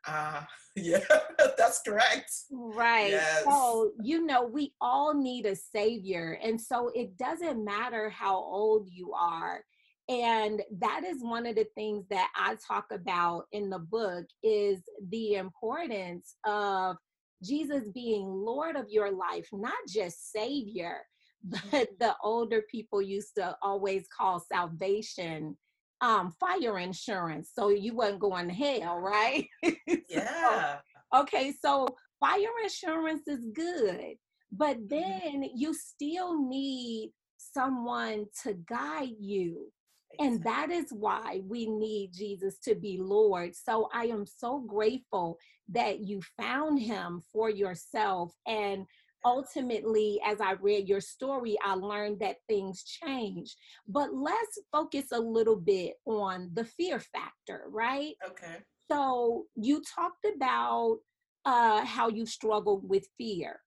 Uh, 0.08 0.44
yeah, 0.76 1.04
that's 1.58 1.82
correct. 1.82 2.32
Right. 2.52 3.12
Yes. 3.12 3.44
So, 3.44 3.92
you 4.02 4.26
know, 4.26 4.44
we 4.44 4.74
all 4.82 5.14
need 5.14 5.46
a 5.46 5.56
savior. 5.56 6.40
And 6.44 6.60
so 6.60 6.92
it 6.96 7.18
doesn't 7.18 7.64
matter 7.64 8.10
how 8.10 8.36
old 8.36 8.88
you 8.90 9.14
are. 9.14 9.64
And 10.10 10.62
that 10.80 11.04
is 11.06 11.24
one 11.24 11.46
of 11.46 11.56
the 11.56 11.68
things 11.76 12.06
that 12.10 12.30
I 12.36 12.58
talk 12.68 12.86
about 12.92 13.46
in 13.52 13.70
the 13.70 13.80
book 13.80 14.26
is 14.44 14.82
the 15.10 15.36
importance 15.36 16.36
of 16.46 16.98
Jesus 17.44 17.84
being 17.94 18.28
Lord 18.28 18.76
of 18.76 18.90
your 18.90 19.12
life, 19.12 19.48
not 19.54 19.74
just 19.88 20.32
Savior, 20.32 20.98
but 21.44 21.90
the 22.00 22.16
older 22.24 22.64
people 22.70 23.02
used 23.02 23.36
to 23.38 23.56
always 23.62 24.06
call 24.16 24.40
salvation 24.40 25.58
um, 26.02 26.34
fire 26.40 26.80
insurance, 26.80 27.52
so 27.54 27.70
you 27.70 27.96
wasn't 27.96 28.20
going 28.20 28.48
to 28.48 28.54
hell, 28.54 28.98
right? 29.00 29.48
Yeah. 30.10 30.78
so, 31.14 31.22
okay, 31.22 31.54
so 31.64 31.88
fire 32.20 32.48
insurance 32.64 33.28
is 33.28 33.46
good, 33.54 34.16
but 34.52 34.78
mm-hmm. 34.78 34.88
then 34.90 35.50
you 35.56 35.74
still 35.74 36.48
need 36.48 37.12
someone 37.38 38.26
to 38.44 38.54
guide 38.68 39.16
you. 39.20 39.72
And 40.20 40.44
that 40.44 40.72
is 40.72 40.88
why 40.92 41.42
we 41.48 41.66
need 41.68 42.12
Jesus 42.14 42.58
to 42.66 42.76
be 42.76 42.98
Lord. 43.00 43.56
So 43.56 43.90
I 43.94 44.06
am 44.06 44.26
so 44.26 44.60
grateful 44.60 45.38
that 45.70 46.02
you 46.02 46.22
found 46.38 46.80
him 46.80 47.22
for 47.32 47.50
yourself. 47.50 48.34
And 48.46 48.86
ultimately, 49.26 50.20
as 50.26 50.42
I 50.42 50.54
read 50.54 50.88
your 50.88 51.02
story, 51.02 51.58
I 51.64 51.76
learned 51.76 52.20
that 52.20 52.38
things 52.48 52.84
change. 52.84 53.56
But 53.88 54.14
let's 54.14 54.60
focus 54.72 55.06
a 55.12 55.20
little 55.20 55.56
bit 55.56 55.94
on 56.06 56.50
the 56.54 56.66
fear 56.66 57.00
factor, 57.00 57.66
right? 57.70 58.14
Okay. 58.28 58.58
So 58.90 59.46
you 59.56 59.82
talked 59.96 60.26
about 60.36 61.00
uh, 61.46 61.86
how 61.86 62.10
you 62.10 62.26
struggled 62.26 62.88
with 62.88 63.08
fear. 63.18 63.60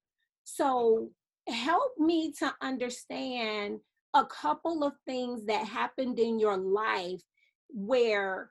So 0.44 1.10
help 1.48 1.92
me 1.98 2.32
to 2.38 2.54
understand 2.60 3.80
a 4.14 4.24
couple 4.26 4.84
of 4.84 4.92
things 5.06 5.46
that 5.46 5.66
happened 5.66 6.18
in 6.18 6.38
your 6.38 6.56
life 6.56 7.22
where 7.68 8.50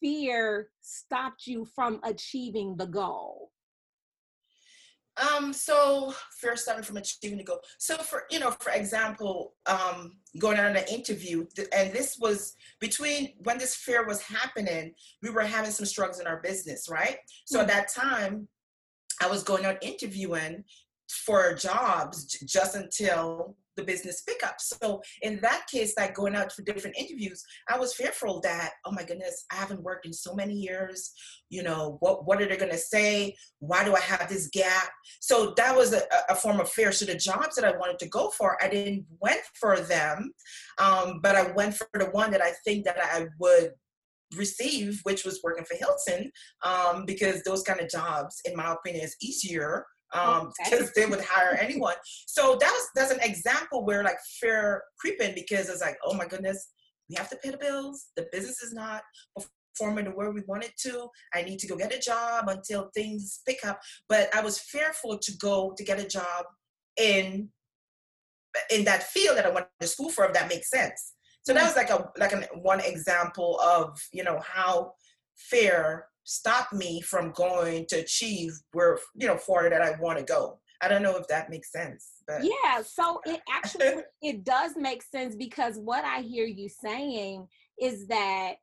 fear 0.00 0.70
stopped 0.80 1.46
you 1.46 1.66
from 1.74 2.00
achieving 2.04 2.76
the 2.76 2.86
goal. 2.86 3.50
Um, 5.16 5.52
so 5.52 6.12
first 6.40 6.64
starting 6.64 6.84
from 6.84 6.96
achieving 6.96 7.38
the 7.38 7.44
goal. 7.44 7.60
So 7.78 7.96
for 7.98 8.24
you 8.30 8.40
know, 8.40 8.50
for 8.50 8.72
example, 8.72 9.54
um, 9.66 10.16
going 10.38 10.58
on 10.58 10.76
an 10.76 10.84
interview, 10.90 11.46
and 11.74 11.92
this 11.92 12.16
was 12.18 12.56
between 12.80 13.34
when 13.44 13.58
this 13.58 13.76
fear 13.76 14.06
was 14.06 14.20
happening, 14.22 14.92
we 15.22 15.30
were 15.30 15.42
having 15.42 15.70
some 15.70 15.86
struggles 15.86 16.20
in 16.20 16.26
our 16.26 16.40
business, 16.40 16.88
right? 16.88 17.18
So 17.44 17.58
mm-hmm. 17.58 17.68
at 17.70 17.74
that 17.74 17.92
time, 17.92 18.48
I 19.22 19.28
was 19.28 19.44
going 19.44 19.64
out 19.64 19.82
interviewing 19.82 20.64
for 21.08 21.54
jobs 21.54 22.26
just 22.44 22.74
until 22.74 23.56
the 23.76 23.84
business 23.84 24.22
pickup. 24.22 24.56
So 24.60 25.02
in 25.22 25.40
that 25.42 25.66
case, 25.70 25.94
like 25.96 26.14
going 26.14 26.34
out 26.34 26.52
for 26.52 26.62
different 26.62 26.96
interviews, 26.98 27.42
I 27.68 27.78
was 27.78 27.94
fearful 27.94 28.40
that, 28.42 28.72
oh 28.84 28.92
my 28.92 29.04
goodness, 29.04 29.44
I 29.52 29.56
haven't 29.56 29.82
worked 29.82 30.06
in 30.06 30.12
so 30.12 30.34
many 30.34 30.54
years. 30.54 31.12
You 31.50 31.62
know, 31.62 31.96
what 32.00 32.26
what 32.26 32.40
are 32.40 32.46
they 32.46 32.56
gonna 32.56 32.78
say? 32.78 33.36
Why 33.60 33.84
do 33.84 33.94
I 33.94 34.00
have 34.00 34.28
this 34.28 34.48
gap? 34.48 34.90
So 35.20 35.54
that 35.56 35.76
was 35.76 35.92
a, 35.92 36.02
a 36.28 36.34
form 36.34 36.60
of 36.60 36.68
fear. 36.68 36.92
So 36.92 37.04
the 37.04 37.14
jobs 37.14 37.56
that 37.56 37.64
I 37.64 37.76
wanted 37.76 37.98
to 38.00 38.08
go 38.08 38.30
for, 38.30 38.62
I 38.62 38.68
didn't 38.68 39.06
went 39.20 39.42
for 39.58 39.80
them, 39.80 40.32
um, 40.78 41.20
but 41.22 41.36
I 41.36 41.52
went 41.52 41.74
for 41.74 41.88
the 41.94 42.06
one 42.06 42.30
that 42.32 42.42
I 42.42 42.52
think 42.64 42.84
that 42.84 42.98
I 43.00 43.26
would 43.38 43.70
receive, 44.36 45.00
which 45.04 45.24
was 45.24 45.40
working 45.42 45.64
for 45.64 45.76
Hilton, 45.76 46.30
um, 46.64 47.04
because 47.06 47.42
those 47.42 47.62
kind 47.62 47.80
of 47.80 47.88
jobs, 47.88 48.40
in 48.44 48.56
my 48.56 48.72
opinion, 48.72 49.04
is 49.04 49.16
easier 49.20 49.84
um 50.12 50.50
because 50.64 50.92
they 50.92 51.06
would 51.06 51.20
hire 51.20 51.56
anyone. 51.60 51.94
So 52.26 52.56
that's 52.60 52.88
that's 52.94 53.10
an 53.10 53.20
example 53.22 53.84
where 53.84 54.04
like 54.04 54.18
fear 54.40 54.82
creeping 54.98 55.34
because 55.34 55.68
it's 55.68 55.80
like 55.80 55.96
oh 56.04 56.14
my 56.14 56.26
goodness 56.26 56.68
we 57.08 57.16
have 57.16 57.28
to 57.30 57.36
pay 57.36 57.50
the 57.50 57.58
bills. 57.58 58.06
The 58.16 58.26
business 58.32 58.62
is 58.62 58.72
not 58.72 59.02
performing 59.76 60.06
the 60.06 60.12
way 60.12 60.28
we 60.28 60.42
want 60.46 60.64
it 60.64 60.72
to. 60.82 61.08
I 61.34 61.42
need 61.42 61.58
to 61.60 61.66
go 61.66 61.76
get 61.76 61.94
a 61.94 61.98
job 61.98 62.48
until 62.48 62.90
things 62.94 63.40
pick 63.46 63.64
up. 63.64 63.80
But 64.08 64.34
i 64.34 64.40
was 64.40 64.58
fearful 64.58 65.18
to 65.18 65.32
go 65.38 65.74
to 65.76 65.84
get 65.84 66.00
a 66.00 66.08
job 66.08 66.44
in 66.96 67.48
in 68.70 68.84
that 68.84 69.02
field 69.02 69.36
that 69.36 69.46
i 69.46 69.50
went 69.50 69.66
to 69.80 69.86
school 69.86 70.10
for 70.10 70.26
if 70.26 70.32
that 70.34 70.48
makes 70.48 70.70
sense. 70.70 71.14
So 71.42 71.52
that 71.52 71.64
was 71.64 71.76
like 71.76 71.90
a 71.90 72.10
like 72.18 72.32
an 72.32 72.44
one 72.62 72.80
example 72.80 73.60
of 73.60 74.00
you 74.12 74.24
know 74.24 74.40
how 74.42 74.92
fear 75.36 76.06
stop 76.24 76.72
me 76.72 77.00
from 77.00 77.32
going 77.32 77.86
to 77.88 77.96
achieve 77.96 78.52
where 78.72 78.98
you 79.14 79.26
know 79.26 79.36
for 79.36 79.68
that 79.70 79.82
I 79.82 79.92
want 80.00 80.18
to 80.18 80.24
go. 80.24 80.58
I 80.80 80.88
don't 80.88 81.02
know 81.02 81.16
if 81.16 81.26
that 81.28 81.50
makes 81.50 81.72
sense. 81.72 82.22
But 82.26 82.42
yeah, 82.42 82.82
so 82.82 83.20
it 83.24 83.40
actually 83.50 84.02
it 84.22 84.44
does 84.44 84.72
make 84.76 85.02
sense 85.02 85.34
because 85.36 85.78
what 85.78 86.04
I 86.04 86.20
hear 86.20 86.46
you 86.46 86.68
saying 86.68 87.46
is 87.80 88.06
that 88.08 88.54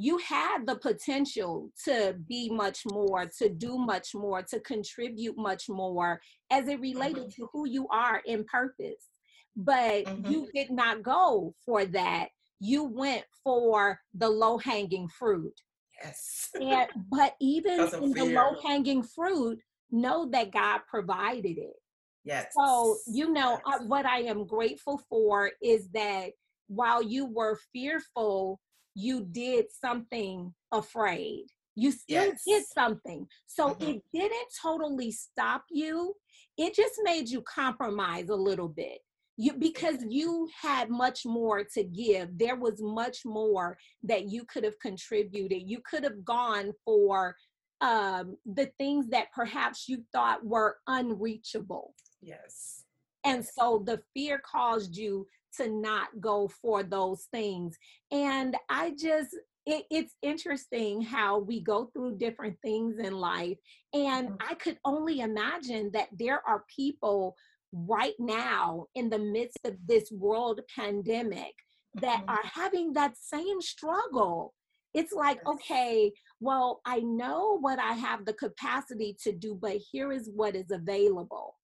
you 0.00 0.16
had 0.18 0.58
the 0.64 0.76
potential 0.76 1.72
to 1.84 2.14
be 2.28 2.48
much 2.48 2.82
more, 2.86 3.28
to 3.38 3.48
do 3.48 3.76
much 3.76 4.14
more, 4.14 4.42
to 4.42 4.60
contribute 4.60 5.36
much 5.36 5.68
more 5.68 6.20
as 6.52 6.68
it 6.68 6.78
related 6.78 7.24
mm-hmm. 7.24 7.42
to 7.42 7.48
who 7.52 7.68
you 7.68 7.88
are 7.88 8.22
in 8.24 8.44
purpose. 8.44 9.08
But 9.56 10.04
mm-hmm. 10.04 10.30
you 10.30 10.48
did 10.54 10.70
not 10.70 11.02
go 11.02 11.52
for 11.66 11.84
that. 11.86 12.28
You 12.60 12.84
went 12.84 13.24
for 13.42 13.98
the 14.14 14.28
low 14.28 14.58
hanging 14.58 15.08
fruit. 15.08 15.54
Yes. 16.02 16.48
and, 16.54 16.88
but 17.10 17.34
even 17.40 17.80
in 17.80 18.14
fear. 18.14 18.24
the 18.24 18.24
low 18.34 18.56
hanging 18.64 19.02
fruit, 19.02 19.58
know 19.90 20.28
that 20.30 20.52
God 20.52 20.80
provided 20.88 21.58
it. 21.58 21.76
Yes. 22.24 22.52
So, 22.56 22.98
you 23.06 23.32
know, 23.32 23.58
yes. 23.66 23.82
what 23.86 24.04
I 24.04 24.20
am 24.20 24.46
grateful 24.46 25.00
for 25.08 25.50
is 25.62 25.88
that 25.94 26.30
while 26.66 27.02
you 27.02 27.26
were 27.26 27.58
fearful, 27.72 28.60
you 28.94 29.24
did 29.24 29.66
something 29.70 30.52
afraid. 30.72 31.46
You 31.74 31.92
still 31.92 32.26
yes. 32.26 32.42
did 32.46 32.64
something. 32.66 33.26
So 33.46 33.68
mm-hmm. 33.68 33.90
it 33.90 34.02
didn't 34.12 34.48
totally 34.60 35.12
stop 35.12 35.64
you. 35.70 36.14
It 36.58 36.74
just 36.74 37.00
made 37.04 37.28
you 37.28 37.42
compromise 37.42 38.28
a 38.28 38.34
little 38.34 38.68
bit 38.68 38.98
you 39.38 39.54
because 39.54 39.98
you 40.08 40.48
had 40.60 40.90
much 40.90 41.24
more 41.24 41.62
to 41.62 41.84
give. 41.84 42.36
There 42.36 42.56
was 42.56 42.82
much 42.82 43.24
more 43.24 43.78
that 44.02 44.28
you 44.28 44.44
could 44.44 44.64
have 44.64 44.78
contributed. 44.80 45.62
You 45.64 45.80
could 45.88 46.02
have 46.02 46.24
gone 46.24 46.72
for 46.84 47.36
um, 47.80 48.36
the 48.44 48.70
things 48.78 49.08
that 49.10 49.32
perhaps 49.32 49.88
you 49.88 50.04
thought 50.12 50.44
were 50.44 50.78
unreachable. 50.88 51.94
Yes. 52.20 52.84
And 53.24 53.46
so 53.46 53.82
the 53.86 54.00
fear 54.12 54.42
caused 54.44 54.96
you 54.96 55.26
to 55.56 55.68
not 55.70 56.08
go 56.20 56.48
for 56.60 56.82
those 56.82 57.28
things. 57.32 57.76
And 58.10 58.56
i 58.68 58.92
just 58.98 59.34
it, 59.66 59.84
it's 59.90 60.14
interesting 60.22 61.02
how 61.02 61.38
we 61.38 61.60
go 61.60 61.90
through 61.92 62.16
different 62.16 62.56
things 62.62 62.98
in 62.98 63.12
life. 63.12 63.58
And 63.94 64.30
mm-hmm. 64.30 64.50
i 64.50 64.54
could 64.54 64.78
only 64.84 65.20
imagine 65.20 65.90
that 65.92 66.08
there 66.18 66.42
are 66.46 66.64
people 66.74 67.36
right 67.72 68.14
now 68.18 68.86
in 68.94 69.10
the 69.10 69.18
midst 69.18 69.58
of 69.64 69.76
this 69.86 70.10
world 70.10 70.60
pandemic 70.74 71.54
that 71.94 72.20
mm-hmm. 72.20 72.30
are 72.30 72.44
having 72.44 72.92
that 72.94 73.16
same 73.16 73.60
struggle. 73.60 74.54
It's 74.94 75.12
like, 75.12 75.44
okay, 75.46 76.12
well, 76.40 76.80
I 76.84 77.00
know 77.00 77.58
what 77.60 77.78
I 77.78 77.92
have 77.92 78.24
the 78.24 78.32
capacity 78.32 79.16
to 79.22 79.32
do, 79.32 79.56
but 79.60 79.76
here 79.92 80.12
is 80.12 80.30
what 80.34 80.56
is 80.56 80.70
available. 80.70 81.54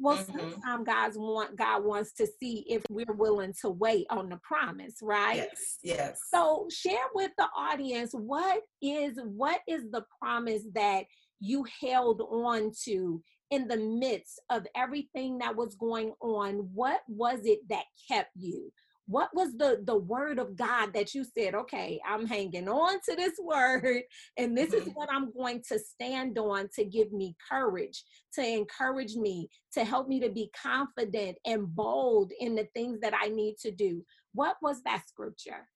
Well, 0.00 0.18
mm-hmm. 0.18 0.38
sometimes 0.38 0.86
God 0.86 1.12
want 1.16 1.56
God 1.56 1.84
wants 1.84 2.12
to 2.14 2.26
see 2.38 2.64
if 2.68 2.82
we're 2.88 3.12
willing 3.14 3.52
to 3.62 3.70
wait 3.70 4.06
on 4.10 4.28
the 4.28 4.36
promise, 4.36 4.94
right? 5.02 5.36
Yes, 5.36 5.78
yes. 5.82 6.20
So 6.32 6.68
share 6.70 7.08
with 7.14 7.32
the 7.36 7.48
audience 7.56 8.12
what 8.12 8.62
is 8.80 9.18
what 9.24 9.60
is 9.66 9.90
the 9.90 10.04
promise 10.20 10.62
that 10.74 11.04
you 11.40 11.64
held 11.80 12.20
on 12.20 12.70
to 12.84 13.22
in 13.50 13.68
the 13.68 13.76
midst 13.76 14.40
of 14.50 14.66
everything 14.76 15.38
that 15.38 15.56
was 15.56 15.74
going 15.74 16.12
on? 16.20 16.68
What 16.74 17.00
was 17.08 17.40
it 17.44 17.60
that 17.68 17.84
kept 18.08 18.30
you? 18.36 18.70
what 19.08 19.30
was 19.34 19.56
the 19.56 19.82
the 19.86 19.96
word 19.96 20.38
of 20.38 20.54
god 20.54 20.92
that 20.92 21.14
you 21.14 21.24
said 21.24 21.54
okay 21.54 21.98
i'm 22.06 22.26
hanging 22.26 22.68
on 22.68 23.00
to 23.00 23.16
this 23.16 23.34
word 23.42 24.02
and 24.36 24.56
this 24.56 24.72
is 24.72 24.82
mm-hmm. 24.82 24.90
what 24.90 25.08
i'm 25.10 25.32
going 25.32 25.62
to 25.66 25.78
stand 25.78 26.38
on 26.38 26.68
to 26.74 26.84
give 26.84 27.10
me 27.10 27.34
courage 27.50 28.04
to 28.32 28.46
encourage 28.46 29.16
me 29.16 29.48
to 29.72 29.84
help 29.84 30.08
me 30.08 30.20
to 30.20 30.28
be 30.28 30.50
confident 30.60 31.36
and 31.46 31.74
bold 31.74 32.30
in 32.38 32.54
the 32.54 32.68
things 32.74 33.00
that 33.00 33.14
i 33.20 33.28
need 33.28 33.56
to 33.58 33.70
do 33.70 34.04
what 34.34 34.56
was 34.62 34.82
that 34.84 35.02
scripture 35.08 35.66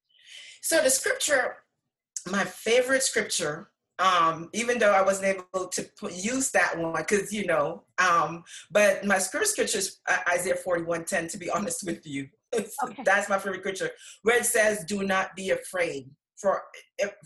so 0.61 0.83
the 0.83 0.91
scripture 0.91 1.57
my 2.31 2.45
favorite 2.45 3.02
scripture 3.02 3.71
um, 4.02 4.49
even 4.52 4.78
though 4.78 4.92
I 4.92 5.02
wasn't 5.02 5.37
able 5.37 5.68
to 5.68 5.82
put, 5.99 6.12
use 6.12 6.50
that 6.50 6.76
one 6.76 6.94
because 6.97 7.32
you 7.32 7.47
know, 7.47 7.85
um, 7.99 8.42
but 8.71 9.04
my 9.04 9.18
scripture 9.18 9.62
is 9.62 10.00
uh, 10.11 10.18
Isaiah 10.28 10.56
41 10.56 11.04
10, 11.04 11.28
to 11.28 11.38
be 11.38 11.49
honest 11.56 11.85
with 11.87 12.06
you. 12.06 12.28
Okay. 12.85 13.02
That's 13.06 13.30
my 13.30 13.38
favorite 13.38 13.61
scripture 13.61 13.90
where 14.25 14.38
it 14.38 14.44
says, 14.44 14.85
Do 14.85 15.04
not 15.04 15.35
be 15.35 15.50
afraid, 15.50 16.11
for 16.37 16.62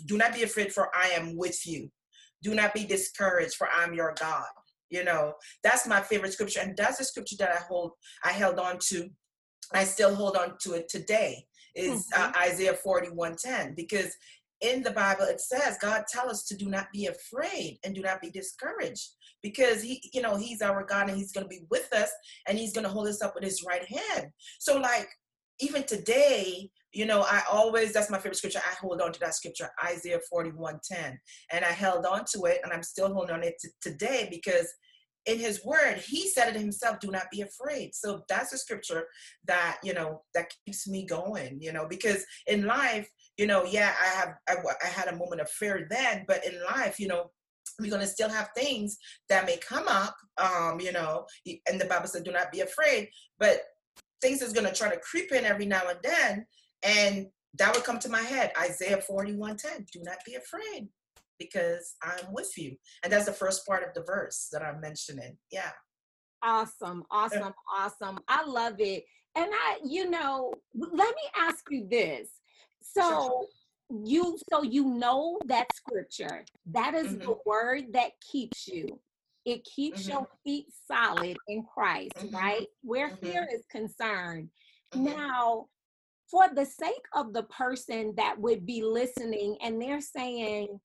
do 0.04 0.16
not 0.16 0.32
be 0.32 0.44
afraid, 0.44 0.72
for 0.72 0.88
I 0.94 1.08
am 1.08 1.36
with 1.36 1.66
you. 1.66 1.90
Do 2.44 2.54
not 2.54 2.72
be 2.72 2.84
discouraged, 2.84 3.54
for 3.54 3.68
I'm 3.68 3.92
your 3.92 4.14
God. 4.20 4.44
You 4.88 5.02
know, 5.02 5.34
that's 5.64 5.88
my 5.88 6.00
favorite 6.00 6.32
scripture, 6.32 6.60
and 6.60 6.76
that's 6.76 6.98
the 6.98 7.04
scripture 7.04 7.34
that 7.40 7.50
I 7.50 7.60
hold, 7.68 7.92
I 8.22 8.30
held 8.30 8.60
on 8.60 8.78
to. 8.90 9.08
I 9.72 9.82
still 9.82 10.14
hold 10.14 10.36
on 10.36 10.58
to 10.60 10.74
it 10.74 10.88
today. 10.88 11.44
Is 11.74 12.06
uh, 12.16 12.28
mm-hmm. 12.28 12.40
uh, 12.40 12.44
Isaiah 12.44 12.74
41 12.74 13.34
10, 13.36 13.74
because 13.74 14.16
in 14.60 14.82
the 14.82 14.90
Bible 14.90 15.24
it 15.24 15.40
says 15.40 15.76
God 15.80 16.04
tell 16.08 16.30
us 16.30 16.44
to 16.44 16.56
do 16.56 16.68
not 16.68 16.86
be 16.92 17.06
afraid 17.06 17.78
and 17.84 17.94
do 17.94 18.00
not 18.00 18.20
be 18.20 18.30
discouraged 18.30 19.10
because 19.42 19.82
he 19.82 20.00
you 20.12 20.22
know 20.22 20.36
he's 20.36 20.62
our 20.62 20.84
God 20.84 21.08
and 21.08 21.16
he's 21.16 21.32
going 21.32 21.44
to 21.44 21.48
be 21.48 21.66
with 21.70 21.92
us 21.92 22.10
and 22.48 22.58
he's 22.58 22.72
going 22.72 22.84
to 22.84 22.90
hold 22.90 23.08
us 23.08 23.22
up 23.22 23.34
with 23.34 23.44
his 23.44 23.64
right 23.66 23.84
hand. 23.84 24.28
So 24.58 24.78
like 24.78 25.08
even 25.60 25.84
today, 25.84 26.70
you 26.92 27.06
know, 27.06 27.22
I 27.22 27.42
always 27.50 27.92
that's 27.92 28.10
my 28.10 28.18
favorite 28.18 28.36
scripture. 28.36 28.60
I 28.66 28.74
hold 28.74 29.00
on 29.00 29.12
to 29.12 29.20
that 29.20 29.34
scripture, 29.34 29.70
Isaiah 29.84 30.20
41 30.30 30.80
10. 30.84 31.18
And 31.52 31.64
I 31.64 31.68
held 31.68 32.06
on 32.06 32.24
to 32.32 32.44
it 32.44 32.60
and 32.64 32.72
I'm 32.72 32.82
still 32.82 33.12
holding 33.12 33.34
on 33.34 33.42
it 33.42 33.54
to 33.60 33.70
today 33.82 34.28
because 34.30 34.72
in 35.26 35.40
his 35.40 35.64
word, 35.64 35.98
he 35.98 36.28
said 36.28 36.54
it 36.54 36.60
himself, 36.60 37.00
do 37.00 37.10
not 37.10 37.30
be 37.32 37.42
afraid. 37.42 37.94
So 37.94 38.22
that's 38.28 38.52
a 38.52 38.58
scripture 38.58 39.06
that, 39.46 39.78
you 39.82 39.92
know, 39.92 40.22
that 40.34 40.52
keeps 40.64 40.88
me 40.88 41.04
going, 41.04 41.58
you 41.60 41.72
know, 41.72 41.86
because 41.88 42.24
in 42.46 42.64
life, 42.64 43.08
you 43.36 43.46
know, 43.46 43.64
yeah, 43.64 43.92
I 44.00 44.06
have, 44.06 44.34
I, 44.48 44.54
I 44.84 44.88
had 44.88 45.08
a 45.08 45.16
moment 45.16 45.40
of 45.40 45.50
fear 45.50 45.86
then, 45.90 46.24
but 46.26 46.44
in 46.46 46.60
life, 46.64 46.98
you 46.98 47.08
know, 47.08 47.30
we're 47.78 47.90
going 47.90 48.00
to 48.00 48.06
still 48.06 48.28
have 48.28 48.50
things 48.56 48.96
that 49.28 49.46
may 49.46 49.58
come 49.58 49.86
up, 49.88 50.16
um, 50.38 50.80
you 50.80 50.92
know, 50.92 51.26
and 51.68 51.80
the 51.80 51.84
Bible 51.84 52.08
said, 52.08 52.24
do 52.24 52.32
not 52.32 52.52
be 52.52 52.60
afraid, 52.60 53.08
but 53.38 53.60
things 54.22 54.40
is 54.40 54.52
going 54.52 54.66
to 54.66 54.74
try 54.74 54.88
to 54.88 55.00
creep 55.00 55.32
in 55.32 55.44
every 55.44 55.66
now 55.66 55.82
and 55.88 55.98
then. 56.02 56.46
And 56.82 57.26
that 57.58 57.74
would 57.74 57.84
come 57.84 57.98
to 58.00 58.08
my 58.08 58.22
head, 58.22 58.52
Isaiah 58.58 59.00
41, 59.00 59.56
10, 59.56 59.86
do 59.92 60.00
not 60.02 60.18
be 60.24 60.34
afraid 60.34 60.88
because 61.38 61.96
I'm 62.02 62.32
with 62.32 62.52
you. 62.56 62.76
And 63.02 63.12
that's 63.12 63.26
the 63.26 63.32
first 63.32 63.66
part 63.66 63.86
of 63.86 63.92
the 63.94 64.02
verse 64.02 64.48
that 64.52 64.62
I'm 64.62 64.80
mentioning. 64.80 65.36
Yeah. 65.50 65.70
Awesome, 66.42 67.04
awesome, 67.10 67.52
awesome. 67.74 68.18
I 68.28 68.44
love 68.44 68.76
it. 68.78 69.04
And 69.34 69.50
I, 69.52 69.78
you 69.84 70.08
know, 70.08 70.52
let 70.74 71.14
me 71.14 71.22
ask 71.36 71.64
you 71.70 71.86
this. 71.90 72.28
So 72.94 73.46
you 73.88 74.38
so 74.50 74.62
you 74.62 74.84
know 74.84 75.38
that 75.46 75.66
scripture. 75.74 76.44
That 76.72 76.94
is 76.94 77.08
mm-hmm. 77.08 77.18
the 77.18 77.36
word 77.44 77.92
that 77.92 78.12
keeps 78.20 78.66
you. 78.66 78.98
It 79.44 79.64
keeps 79.64 80.02
mm-hmm. 80.02 80.12
your 80.12 80.28
feet 80.44 80.66
solid 80.90 81.36
in 81.48 81.64
Christ, 81.72 82.16
mm-hmm. 82.16 82.34
right? 82.34 82.66
Where 82.82 83.10
mm-hmm. 83.10 83.26
fear 83.26 83.48
is 83.52 83.64
concerned. 83.70 84.48
Mm-hmm. 84.92 85.04
Now, 85.04 85.66
for 86.30 86.48
the 86.52 86.64
sake 86.64 87.06
of 87.14 87.32
the 87.32 87.44
person 87.44 88.12
that 88.16 88.38
would 88.38 88.66
be 88.66 88.82
listening 88.82 89.56
and 89.62 89.80
they're 89.80 90.00
saying, 90.00 90.80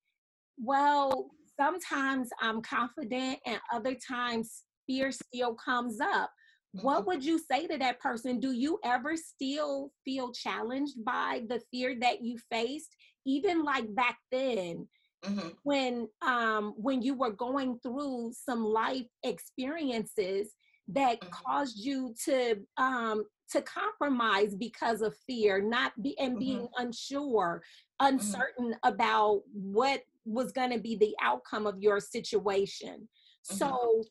well, 0.60 1.32
sometimes 1.60 2.30
I'm 2.39 2.62
confident 2.62 3.39
and 3.45 3.60
other 3.73 3.95
times 3.95 4.63
fear 4.88 5.12
still 5.12 5.56
comes 5.56 5.99
up. 5.99 6.30
What 6.73 6.99
mm-hmm. 6.99 7.07
would 7.07 7.25
you 7.25 7.39
say 7.39 7.67
to 7.67 7.77
that 7.77 7.99
person? 7.99 8.39
Do 8.39 8.51
you 8.51 8.79
ever 8.84 9.15
still 9.17 9.91
feel 10.05 10.31
challenged 10.31 11.03
by 11.03 11.43
the 11.49 11.62
fear 11.71 11.95
that 11.99 12.21
you 12.21 12.38
faced, 12.49 12.95
even 13.25 13.63
like 13.63 13.93
back 13.93 14.17
then? 14.31 14.88
Mm-hmm. 15.23 15.49
when 15.62 16.07
um 16.23 16.73
when 16.77 17.03
you 17.03 17.13
were 17.13 17.29
going 17.29 17.77
through 17.84 18.31
some 18.34 18.65
life 18.65 19.05
experiences 19.21 20.55
that 20.88 21.21
mm-hmm. 21.21 21.29
caused 21.29 21.77
you 21.77 22.15
to 22.25 22.55
um 22.77 23.23
to 23.51 23.62
compromise 23.62 24.55
because 24.55 25.03
of 25.03 25.15
fear 25.27 25.62
not 25.62 25.91
be 26.01 26.17
and 26.17 26.39
being 26.39 26.62
mm-hmm. 26.62 26.88
unsure 26.88 27.62
mm-hmm. 28.01 28.15
uncertain 28.15 28.73
about 28.84 29.41
what 29.53 30.01
was 30.25 30.51
going 30.51 30.71
to 30.71 30.79
be 30.79 30.95
the 30.95 31.15
outcome 31.21 31.65
of 31.65 31.81
your 31.81 31.99
situation. 31.99 33.07
Mm-hmm. 33.49 33.55
So, 33.55 34.03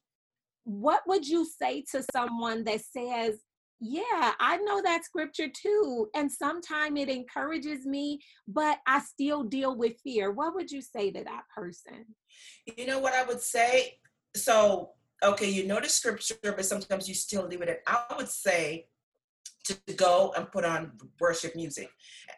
what 0.64 1.02
would 1.06 1.26
you 1.26 1.46
say 1.46 1.84
to 1.92 2.04
someone 2.12 2.64
that 2.64 2.80
says, 2.80 3.36
yeah, 3.80 4.32
I 4.38 4.58
know 4.58 4.82
that 4.82 5.04
scripture 5.04 5.48
too. 5.48 6.08
And 6.14 6.30
sometimes 6.30 7.00
it 7.00 7.08
encourages 7.08 7.86
me, 7.86 8.20
but 8.46 8.78
I 8.86 9.00
still 9.00 9.42
deal 9.42 9.74
with 9.74 9.94
fear. 10.04 10.30
What 10.30 10.54
would 10.54 10.70
you 10.70 10.82
say 10.82 11.10
to 11.10 11.24
that 11.24 11.42
person? 11.54 12.04
You 12.76 12.86
know 12.86 12.98
what 12.98 13.14
I 13.14 13.24
would 13.24 13.40
say? 13.40 13.98
So, 14.36 14.90
okay, 15.24 15.48
you 15.48 15.66
know 15.66 15.80
the 15.80 15.88
scripture, 15.88 16.36
but 16.42 16.66
sometimes 16.66 17.08
you 17.08 17.14
still 17.14 17.48
deal 17.48 17.58
with 17.58 17.70
it. 17.70 17.80
I 17.86 18.02
would 18.16 18.28
say 18.28 18.86
to 19.64 19.94
go 19.94 20.32
and 20.36 20.50
put 20.50 20.64
on 20.64 20.92
worship 21.20 21.54
music 21.54 21.88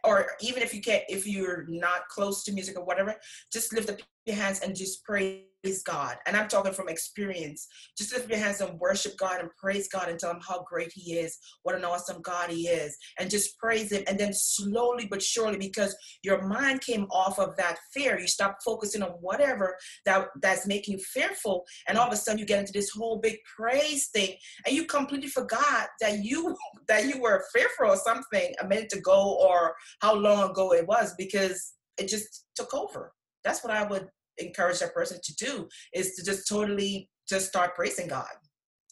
or 0.05 0.27
even 0.41 0.63
if 0.63 0.75
you 0.75 0.81
can't 0.81 1.05
if 1.09 1.27
you're 1.27 1.65
not 1.69 2.09
close 2.09 2.43
to 2.43 2.53
music 2.53 2.77
or 2.77 2.85
whatever 2.85 3.15
just 3.53 3.73
lift 3.73 3.89
up 3.89 3.99
your 4.27 4.37
hands 4.37 4.61
and 4.61 4.75
just 4.75 5.05
pray 5.05 5.45
praise 5.63 5.83
God. 5.83 6.17
And 6.27 6.37
I'm 6.37 6.49
talking 6.49 6.73
from 6.73 6.89
experience. 6.89 7.69
Just 7.97 8.13
lift 8.13 8.29
your 8.29 8.39
hands 8.39 8.61
and 8.61 8.79
worship 8.79 9.17
God 9.17 9.41
and 9.41 9.49
praise 9.57 9.89
God 9.89 10.09
and 10.09 10.19
tell 10.19 10.31
him 10.31 10.41
how 10.47 10.65
great 10.69 10.93
he 10.95 11.15
is, 11.15 11.39
what 11.63 11.75
an 11.75 11.85
awesome 11.85 12.21
God 12.23 12.51
he 12.51 12.69
is, 12.69 12.97
and 13.19 13.31
just 13.31 13.59
praise 13.59 13.93
him. 13.93 14.03
And 14.07 14.19
then 14.19 14.33
slowly 14.33 15.07
but 15.11 15.23
surely, 15.23 15.59
because 15.59 15.97
your 16.23 16.47
mind 16.47 16.81
came 16.81 17.05
off 17.11 17.39
of 17.39 17.57
that 17.57 17.79
fear, 17.93 18.19
you 18.19 18.27
stop 18.27 18.59
focusing 18.65 19.03
on 19.03 19.11
whatever 19.21 19.77
that, 20.07 20.29
that's 20.41 20.67
making 20.67 20.99
you 20.99 21.05
fearful. 21.05 21.65
And 21.89 21.97
all 21.97 22.07
of 22.07 22.13
a 22.13 22.17
sudden 22.17 22.39
you 22.39 22.47
get 22.47 22.61
into 22.61 22.73
this 22.73 22.91
whole 22.91 23.19
big 23.19 23.37
praise 23.57 24.09
thing 24.09 24.37
and 24.67 24.75
you 24.75 24.85
completely 24.87 25.29
forgot 25.29 25.89
that 26.01 26.25
you 26.25 26.57
that 26.89 27.07
you 27.07 27.21
were 27.21 27.45
fearful 27.55 27.87
or 27.87 27.97
something 27.97 28.53
a 28.61 28.67
minute 28.67 28.93
ago 28.93 29.39
or 29.41 29.75
how 30.01 30.15
long 30.15 30.51
ago 30.51 30.73
it 30.73 30.87
was 30.87 31.15
because 31.17 31.75
it 31.99 32.09
just 32.09 32.47
took 32.57 32.75
over. 32.75 33.13
That's 33.45 33.63
what 33.63 33.73
I 33.73 33.85
would 33.85 34.09
encourage 34.39 34.81
that 34.81 34.95
person 34.95 35.19
to 35.23 35.35
do 35.37 35.69
is 35.95 36.15
to 36.17 36.25
just 36.25 36.49
totally 36.49 37.09
just 37.29 37.49
start 37.49 37.75
praising 37.75 38.09
God. 38.09 38.27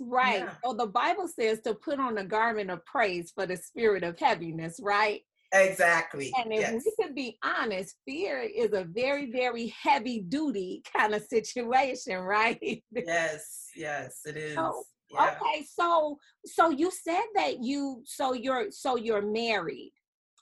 Right. 0.01 0.41
Yeah. 0.41 0.55
So 0.65 0.73
the 0.73 0.87
Bible 0.87 1.29
says 1.29 1.61
to 1.63 1.75
put 1.75 2.01
on 2.01 2.19
a 2.19 2.25
garment 2.25 2.71
of 2.71 2.85
praise 2.87 3.33
for 3.35 3.47
the 3.47 3.57
spirit 3.57 4.03
of 4.03 4.19
heaviness, 4.19 4.81
right? 4.83 5.21
Exactly. 5.53 6.33
And 6.39 6.53
if 6.53 6.61
yes. 6.61 6.83
we 6.85 7.05
could 7.05 7.15
be 7.15 7.37
honest, 7.43 7.97
fear 8.07 8.41
is 8.41 8.73
a 8.73 8.85
very, 8.85 9.31
very 9.31 9.75
heavy 9.83 10.21
duty 10.21 10.83
kind 10.97 11.15
of 11.15 11.23
situation, 11.23 12.19
right? 12.21 12.83
yes, 12.93 13.69
yes, 13.77 14.21
it 14.27 14.37
is. 14.37 14.55
So, 14.55 14.83
yeah. 15.11 15.37
Okay, 15.43 15.67
so 15.69 16.19
so 16.47 16.71
you 16.71 16.91
said 16.93 17.25
that 17.35 17.65
you 17.65 18.03
so 18.05 18.33
you're 18.33 18.71
so 18.71 18.97
you're 18.97 19.23
married. 19.23 19.93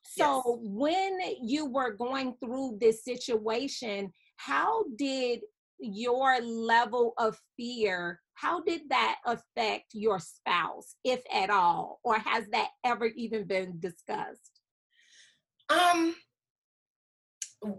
So 0.05 0.43
yes. 0.47 0.59
when 0.63 1.19
you 1.43 1.67
were 1.67 1.93
going 1.93 2.35
through 2.43 2.77
this 2.79 3.03
situation, 3.03 4.13
how 4.38 4.85
did 4.96 5.40
your 5.79 6.40
level 6.40 7.12
of 7.18 7.38
fear 7.57 8.20
how 8.35 8.61
did 8.62 8.83
that 8.90 9.16
affect 9.27 9.87
your 9.94 10.20
spouse 10.20 10.94
if 11.03 11.20
at 11.33 11.51
all? 11.51 11.98
Or 12.05 12.20
has 12.20 12.46
that 12.53 12.68
ever 12.85 13.07
even 13.07 13.48
been 13.48 13.81
discussed? 13.81 14.61
Um 15.68 16.14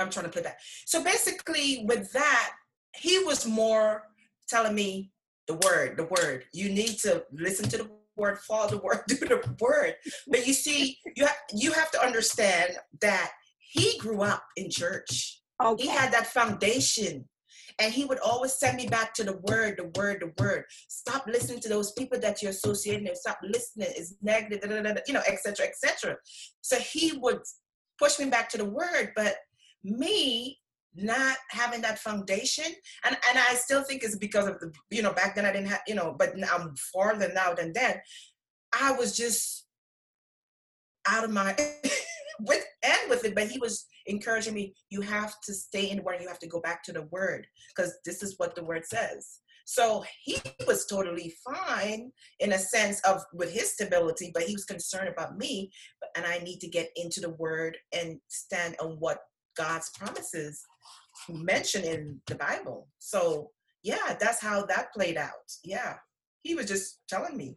i'm 0.00 0.10
trying 0.10 0.26
to 0.26 0.30
put 0.30 0.42
that 0.42 0.58
so 0.86 1.04
basically 1.04 1.84
with 1.86 2.12
that 2.12 2.52
he 2.96 3.22
was 3.24 3.46
more 3.46 4.02
telling 4.48 4.74
me 4.74 5.12
the 5.46 5.54
word 5.54 5.96
the 5.96 6.04
word. 6.04 6.44
You 6.52 6.68
need 6.68 6.98
to 7.00 7.24
listen 7.32 7.68
to 7.70 7.78
the 7.78 7.90
word 8.16 8.38
follow 8.40 8.68
the 8.68 8.78
word 8.78 9.02
do 9.08 9.16
the 9.16 9.56
word. 9.60 9.94
But 10.28 10.46
you 10.46 10.52
see 10.52 10.98
you 11.16 11.26
have 11.26 11.36
you 11.52 11.72
have 11.72 11.90
to 11.92 12.04
understand 12.04 12.76
that 13.00 13.32
he 13.68 13.98
grew 13.98 14.22
up 14.22 14.42
in 14.56 14.70
church. 14.70 15.40
Okay. 15.62 15.84
He 15.84 15.88
had 15.88 16.12
that 16.12 16.26
foundation. 16.26 17.28
And 17.80 17.92
he 17.92 18.04
would 18.04 18.18
always 18.18 18.54
send 18.54 18.76
me 18.76 18.88
back 18.88 19.14
to 19.14 19.24
the 19.24 19.38
word, 19.44 19.76
the 19.78 19.92
word, 20.00 20.20
the 20.20 20.42
word. 20.42 20.64
Stop 20.88 21.26
listening 21.28 21.60
to 21.60 21.68
those 21.68 21.92
people 21.92 22.18
that 22.18 22.42
you're 22.42 22.50
associating 22.50 23.04
with. 23.04 23.18
Stop 23.18 23.38
listening. 23.42 23.88
It's 23.90 24.14
negative, 24.20 24.62
da, 24.62 24.82
da, 24.82 24.94
da, 24.94 25.00
you 25.06 25.14
know, 25.14 25.22
etc., 25.28 25.66
etc. 25.66 26.16
So 26.60 26.76
he 26.78 27.16
would 27.18 27.40
push 27.98 28.18
me 28.18 28.30
back 28.30 28.48
to 28.50 28.58
the 28.58 28.64
word. 28.64 29.12
But 29.14 29.36
me, 29.84 30.58
not 30.94 31.36
having 31.50 31.80
that 31.82 31.98
foundation 31.98 32.64
and 33.04 33.16
and 33.28 33.38
i 33.38 33.54
still 33.54 33.82
think 33.84 34.02
it's 34.02 34.16
because 34.16 34.48
of 34.48 34.58
the 34.58 34.72
you 34.90 35.02
know 35.02 35.12
back 35.12 35.34
then 35.34 35.44
i 35.44 35.52
didn't 35.52 35.68
have 35.68 35.82
you 35.86 35.94
know 35.94 36.16
but 36.18 36.32
i'm 36.50 36.74
farther 36.92 37.30
now 37.34 37.54
than 37.54 37.72
then 37.72 38.00
i 38.72 38.90
was 38.92 39.16
just 39.16 39.66
out 41.06 41.24
of 41.24 41.30
my 41.30 41.54
with 42.40 42.64
and 42.82 43.10
with 43.10 43.24
it 43.24 43.34
but 43.34 43.48
he 43.48 43.58
was 43.58 43.86
encouraging 44.06 44.54
me 44.54 44.74
you 44.90 45.00
have 45.00 45.34
to 45.42 45.52
stay 45.52 45.90
in 45.90 45.98
the 45.98 46.02
word 46.02 46.20
you 46.20 46.28
have 46.28 46.38
to 46.38 46.46
go 46.46 46.60
back 46.60 46.82
to 46.84 46.92
the 46.92 47.02
word 47.10 47.46
because 47.74 47.96
this 48.04 48.22
is 48.22 48.34
what 48.38 48.54
the 48.54 48.64
word 48.64 48.84
says. 48.84 49.40
So 49.64 50.02
he 50.22 50.40
was 50.66 50.86
totally 50.86 51.34
fine 51.44 52.10
in 52.40 52.52
a 52.52 52.58
sense 52.58 53.00
of 53.00 53.22
with 53.34 53.52
his 53.52 53.72
stability 53.72 54.30
but 54.32 54.44
he 54.44 54.54
was 54.54 54.64
concerned 54.64 55.08
about 55.08 55.36
me 55.36 55.70
and 56.16 56.24
i 56.24 56.38
need 56.38 56.60
to 56.60 56.68
get 56.68 56.88
into 56.96 57.20
the 57.20 57.34
word 57.34 57.76
and 57.92 58.18
stand 58.28 58.76
on 58.80 58.92
what 58.98 59.18
god's 59.56 59.90
promises 59.90 60.64
mentioned 61.28 61.84
in 61.84 62.20
the 62.26 62.34
bible. 62.36 62.88
So 62.98 63.50
yeah 63.82 64.16
that's 64.18 64.40
how 64.40 64.64
that 64.66 64.92
played 64.92 65.16
out. 65.16 65.32
Yeah. 65.64 65.96
He 66.42 66.54
was 66.54 66.66
just 66.66 67.00
telling 67.08 67.36
me 67.36 67.56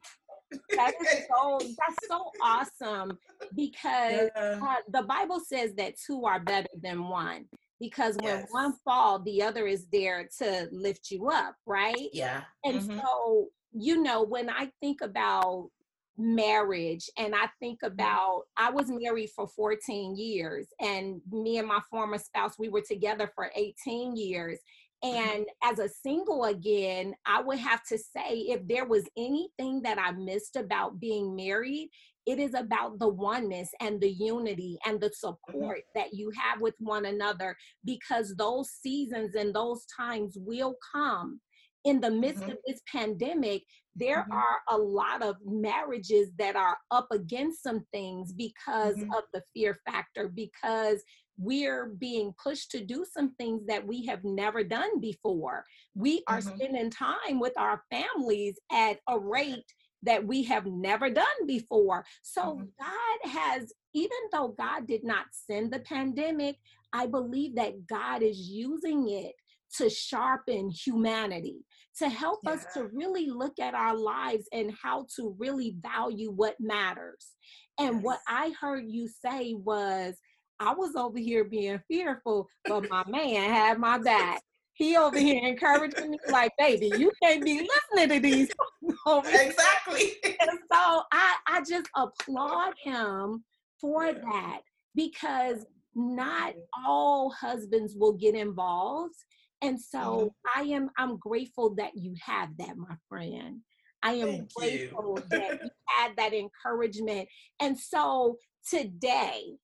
that 0.75 0.93
is 1.01 1.25
so 1.35 1.59
that's 1.59 2.07
so 2.07 2.31
awesome 2.43 3.17
because 3.55 4.29
yeah. 4.35 4.59
uh, 4.61 4.75
the 4.91 5.03
bible 5.03 5.39
says 5.39 5.73
that 5.75 5.93
two 6.05 6.25
are 6.25 6.39
better 6.39 6.69
than 6.81 7.07
one 7.07 7.45
because 7.79 8.15
when 8.21 8.39
yes. 8.39 8.47
one 8.51 8.73
fall 8.85 9.19
the 9.19 9.41
other 9.41 9.67
is 9.67 9.87
there 9.91 10.27
to 10.37 10.67
lift 10.71 11.11
you 11.11 11.29
up 11.29 11.55
right 11.65 12.09
yeah 12.13 12.41
and 12.63 12.81
mm-hmm. 12.81 12.99
so 12.99 13.47
you 13.73 14.01
know 14.01 14.23
when 14.23 14.49
i 14.49 14.69
think 14.81 15.01
about 15.01 15.69
marriage 16.17 17.09
and 17.17 17.33
i 17.33 17.47
think 17.59 17.79
mm-hmm. 17.81 17.93
about 17.93 18.43
i 18.57 18.69
was 18.69 18.89
married 18.89 19.29
for 19.35 19.47
14 19.47 20.15
years 20.15 20.67
and 20.79 21.21
me 21.31 21.57
and 21.57 21.67
my 21.67 21.79
former 21.89 22.17
spouse 22.17 22.59
we 22.59 22.69
were 22.69 22.81
together 22.81 23.31
for 23.33 23.49
18 23.55 24.15
years. 24.15 24.59
And 25.03 25.45
as 25.63 25.79
a 25.79 25.89
single 25.89 26.43
again, 26.45 27.15
I 27.25 27.41
would 27.41 27.57
have 27.57 27.83
to 27.85 27.97
say 27.97 28.45
if 28.49 28.67
there 28.67 28.85
was 28.85 29.03
anything 29.17 29.81
that 29.81 29.97
I 29.97 30.11
missed 30.11 30.55
about 30.55 30.99
being 30.99 31.35
married, 31.35 31.89
it 32.27 32.39
is 32.39 32.53
about 32.53 32.99
the 32.99 33.07
oneness 33.07 33.69
and 33.79 33.99
the 33.99 34.11
unity 34.11 34.77
and 34.85 35.01
the 35.01 35.07
mm-hmm. 35.07 35.33
support 35.53 35.79
mm-hmm. 35.79 35.99
that 35.99 36.13
you 36.13 36.31
have 36.37 36.61
with 36.61 36.75
one 36.79 37.05
another 37.05 37.55
because 37.83 38.35
those 38.35 38.69
seasons 38.69 39.35
and 39.35 39.53
those 39.53 39.85
times 39.85 40.37
will 40.39 40.75
come. 40.93 41.41
In 41.83 41.99
the 41.99 42.11
midst 42.11 42.43
mm-hmm. 42.43 42.51
of 42.51 42.57
this 42.67 42.79
pandemic, 42.91 43.63
there 43.95 44.19
mm-hmm. 44.19 44.33
are 44.33 44.59
a 44.69 44.77
lot 44.77 45.23
of 45.23 45.35
marriages 45.43 46.29
that 46.37 46.55
are 46.55 46.77
up 46.91 47.07
against 47.11 47.63
some 47.63 47.83
things 47.91 48.31
because 48.33 48.95
mm-hmm. 48.97 49.11
of 49.13 49.23
the 49.33 49.41
fear 49.55 49.79
factor, 49.89 50.27
because 50.27 51.01
we're 51.37 51.87
being 51.87 52.33
pushed 52.41 52.71
to 52.71 52.83
do 52.83 53.05
some 53.11 53.33
things 53.35 53.61
that 53.67 53.85
we 53.85 54.05
have 54.05 54.23
never 54.23 54.63
done 54.63 54.99
before. 54.99 55.63
We 55.95 56.23
are 56.27 56.39
mm-hmm. 56.39 56.55
spending 56.55 56.89
time 56.89 57.39
with 57.39 57.53
our 57.57 57.81
families 57.89 58.59
at 58.71 58.99
a 59.07 59.17
rate 59.17 59.65
that 60.03 60.25
we 60.25 60.43
have 60.43 60.65
never 60.65 61.09
done 61.09 61.25
before. 61.47 62.05
So 62.23 62.41
mm-hmm. 62.41 62.63
God 62.79 63.31
has, 63.31 63.71
even 63.93 64.17
though 64.31 64.55
God 64.57 64.87
did 64.87 65.03
not 65.03 65.25
send 65.31 65.71
the 65.71 65.79
pandemic, 65.79 66.57
I 66.93 67.07
believe 67.07 67.55
that 67.55 67.87
God 67.87 68.21
is 68.21 68.37
using 68.37 69.09
it 69.09 69.33
to 69.77 69.89
sharpen 69.89 70.69
humanity, 70.69 71.63
to 71.97 72.09
help 72.09 72.39
yeah. 72.43 72.51
us 72.51 72.65
to 72.73 72.87
really 72.87 73.27
look 73.27 73.59
at 73.59 73.73
our 73.73 73.95
lives 73.95 74.45
and 74.51 74.73
how 74.81 75.05
to 75.15 75.35
really 75.39 75.75
value 75.81 76.31
what 76.31 76.55
matters. 76.59 77.31
And 77.79 77.95
yes. 77.95 78.03
what 78.03 78.19
I 78.27 78.53
heard 78.59 78.83
you 78.87 79.07
say 79.07 79.53
was, 79.53 80.15
I 80.61 80.73
was 80.75 80.95
over 80.95 81.17
here 81.17 81.43
being 81.43 81.81
fearful, 81.87 82.47
but 82.65 82.87
my 82.87 83.03
man 83.07 83.49
had 83.49 83.79
my 83.79 83.97
back. 83.97 84.43
He 84.73 84.95
over 84.95 85.17
here 85.17 85.41
encouraging 85.43 86.11
me, 86.11 86.19
like, 86.29 86.51
baby, 86.57 86.91
you 86.97 87.11
can't 87.21 87.43
be 87.43 87.67
listening 87.93 88.09
to 88.09 88.19
these. 88.19 88.49
exactly. 89.07 90.13
And 90.23 90.59
so 90.71 91.01
I, 91.11 91.35
I 91.47 91.63
just 91.67 91.89
applaud 91.95 92.73
him 92.81 93.43
for 93.79 94.13
that 94.13 94.59
because 94.93 95.65
not 95.95 96.53
all 96.85 97.31
husbands 97.31 97.95
will 97.97 98.13
get 98.13 98.35
involved. 98.35 99.15
And 99.63 99.81
so 99.81 99.99
mm-hmm. 99.99 100.61
I 100.61 100.73
am 100.73 100.91
I'm 100.97 101.17
grateful 101.17 101.73
that 101.75 101.91
you 101.95 102.13
have 102.23 102.49
that, 102.59 102.77
my 102.77 102.95
friend. 103.09 103.61
I 104.03 104.13
am 104.13 104.27
Thank 104.27 104.53
grateful 104.53 105.17
you. 105.17 105.23
that 105.29 105.59
you 105.63 105.69
had 105.87 106.11
that 106.17 106.33
encouragement. 106.33 107.27
And 107.59 107.77
so 107.77 108.37
today, 108.69 109.57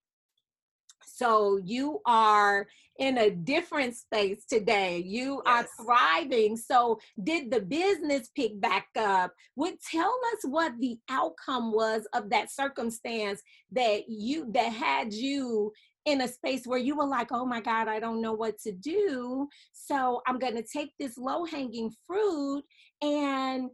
so 1.17 1.59
you 1.63 1.99
are 2.05 2.67
in 2.99 3.17
a 3.17 3.31
different 3.31 3.95
space 3.95 4.45
today. 4.45 4.99
You 5.03 5.41
yes. 5.45 5.67
are 5.79 5.83
thriving. 5.83 6.55
So 6.57 6.99
did 7.23 7.49
the 7.49 7.61
business 7.61 8.29
pick 8.35 8.59
back 8.61 8.87
up? 8.95 9.33
Would 9.55 9.81
tell 9.81 10.13
us 10.33 10.39
what 10.43 10.73
the 10.79 10.97
outcome 11.09 11.71
was 11.71 12.07
of 12.13 12.29
that 12.29 12.51
circumstance 12.51 13.41
that 13.71 14.03
you 14.07 14.51
that 14.53 14.71
had 14.71 15.11
you 15.11 15.71
in 16.05 16.21
a 16.21 16.27
space 16.27 16.65
where 16.65 16.79
you 16.79 16.95
were 16.95 17.07
like, 17.07 17.29
oh 17.31 17.45
my 17.45 17.61
God, 17.61 17.87
I 17.87 17.99
don't 17.99 18.21
know 18.21 18.33
what 18.33 18.59
to 18.59 18.71
do. 18.71 19.47
So 19.73 20.21
I'm 20.27 20.37
going 20.37 20.55
to 20.55 20.63
take 20.63 20.91
this 20.99 21.17
low 21.17 21.45
hanging 21.45 21.91
fruit. 22.05 22.63
And 23.01 23.69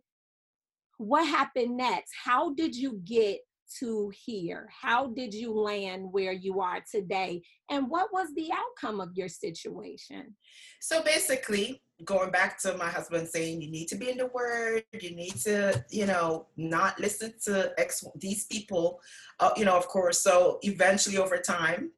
what 0.97 1.27
happened 1.27 1.75
next? 1.75 2.13
How 2.23 2.53
did 2.53 2.75
you 2.75 3.01
get 3.03 3.39
to 3.79 4.11
here? 4.25 4.69
How 4.81 5.07
did 5.07 5.33
you 5.33 5.53
land 5.53 6.11
where 6.11 6.33
you 6.33 6.61
are 6.61 6.83
today? 6.89 7.41
And 7.69 7.89
what 7.89 8.09
was 8.11 8.27
the 8.35 8.49
outcome 8.51 8.99
of 8.99 9.09
your 9.15 9.29
situation? 9.29 10.35
So 10.81 11.03
basically, 11.03 11.81
going 12.05 12.31
back 12.31 12.59
to 12.61 12.75
my 12.77 12.89
husband 12.89 13.27
saying 13.27 13.61
you 13.61 13.71
need 13.71 13.87
to 13.87 13.95
be 13.95 14.09
in 14.09 14.17
the 14.17 14.27
word 14.27 14.83
you 14.99 15.15
need 15.15 15.35
to 15.35 15.83
you 15.89 16.05
know 16.05 16.47
not 16.57 16.99
listen 16.99 17.33
to 17.41 17.71
ex 17.77 18.03
these 18.15 18.45
people 18.45 18.99
uh, 19.39 19.51
you 19.55 19.63
know 19.63 19.77
of 19.77 19.87
course 19.87 20.19
so 20.19 20.59
eventually 20.63 21.17
over 21.17 21.37
time 21.37 21.91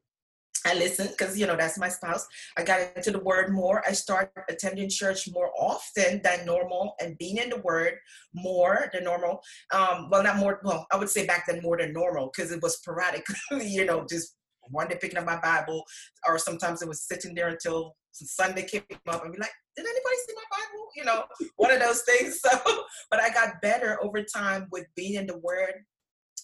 I 0.66 0.74
listened 0.74 1.10
because 1.10 1.38
you 1.38 1.46
know 1.46 1.56
that's 1.56 1.78
my 1.78 1.88
spouse. 1.88 2.26
I 2.56 2.64
got 2.64 2.80
into 2.96 3.12
the 3.12 3.20
word 3.20 3.52
more. 3.52 3.82
I 3.86 3.92
started 3.92 4.30
attending 4.50 4.88
church 4.90 5.28
more 5.32 5.50
often 5.58 6.20
than 6.22 6.44
normal 6.44 6.94
and 7.00 7.16
being 7.18 7.36
in 7.36 7.50
the 7.50 7.60
word 7.60 7.94
more 8.34 8.90
than 8.92 9.04
normal. 9.04 9.40
Um, 9.72 10.08
well, 10.10 10.24
not 10.24 10.38
more. 10.38 10.60
Well, 10.64 10.86
I 10.92 10.96
would 10.96 11.08
say 11.08 11.24
back 11.24 11.46
then 11.46 11.62
more 11.62 11.78
than 11.78 11.92
normal 11.92 12.30
because 12.34 12.50
it 12.50 12.62
was 12.62 12.78
sporadic. 12.78 13.24
you 13.52 13.84
know, 13.84 14.04
just 14.08 14.34
one 14.70 14.88
day 14.88 14.98
picking 15.00 15.18
up 15.18 15.24
my 15.24 15.40
Bible, 15.40 15.84
or 16.26 16.38
sometimes 16.38 16.82
it 16.82 16.88
was 16.88 17.02
sitting 17.02 17.34
there 17.34 17.48
until 17.48 17.94
Sunday 18.10 18.64
came 18.64 18.82
up 19.08 19.24
and 19.24 19.32
be 19.32 19.38
like, 19.38 19.52
"Did 19.76 19.86
anybody 19.86 20.16
see 20.26 20.34
my 20.34 20.58
Bible?" 20.58 20.88
You 20.96 21.04
know, 21.04 21.24
one 21.56 21.70
of 21.70 21.80
those 21.80 22.02
things. 22.02 22.40
So, 22.46 22.84
but 23.10 23.20
I 23.20 23.30
got 23.30 23.60
better 23.62 24.02
over 24.02 24.22
time 24.22 24.66
with 24.72 24.86
being 24.96 25.14
in 25.14 25.26
the 25.26 25.38
Word 25.38 25.74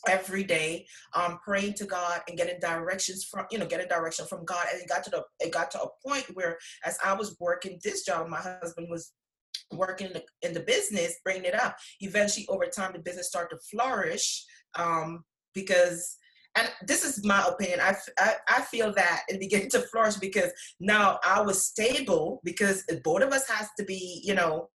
every 0.08 0.44
day 0.44 0.86
um 1.14 1.38
praying 1.44 1.74
to 1.74 1.84
god 1.84 2.20
and 2.28 2.36
getting 2.36 2.58
directions 2.60 3.24
from 3.24 3.46
you 3.50 3.58
know 3.58 3.66
getting 3.66 3.88
direction 3.88 4.26
from 4.26 4.44
god. 4.44 4.66
And 4.72 4.82
it 4.82 4.88
got 4.88 5.04
to 5.04 5.10
the 5.10 5.22
it 5.40 5.52
got 5.52 5.70
to 5.72 5.82
a 5.82 5.88
point 6.06 6.26
where 6.34 6.58
as 6.84 6.98
i 7.04 7.12
was 7.12 7.36
working 7.40 7.78
this 7.82 8.04
job 8.04 8.28
my 8.28 8.38
husband 8.38 8.88
was 8.90 9.12
working 9.72 10.08
in 10.08 10.12
the, 10.14 10.22
in 10.42 10.54
the 10.54 10.60
business 10.60 11.14
bringing 11.24 11.44
it 11.44 11.54
up. 11.54 11.76
Eventually 12.00 12.46
over 12.48 12.66
time 12.66 12.92
the 12.92 12.98
business 12.98 13.28
started 13.28 13.56
to 13.56 13.60
flourish 13.70 14.44
um 14.74 15.24
because 15.54 16.16
and 16.56 16.68
this 16.86 17.04
is 17.04 17.24
my 17.24 17.44
opinion 17.48 17.80
I, 17.80 17.94
I, 18.18 18.34
I 18.48 18.60
feel 18.62 18.92
that 18.94 19.22
it 19.28 19.40
began 19.40 19.68
to 19.70 19.80
flourish 19.80 20.16
because 20.16 20.50
now 20.80 21.18
i 21.24 21.40
was 21.40 21.64
stable 21.64 22.40
because 22.44 22.84
both 23.04 23.22
of 23.22 23.32
us 23.32 23.48
has 23.48 23.68
to 23.78 23.84
be 23.84 24.20
you 24.24 24.34
know 24.34 24.68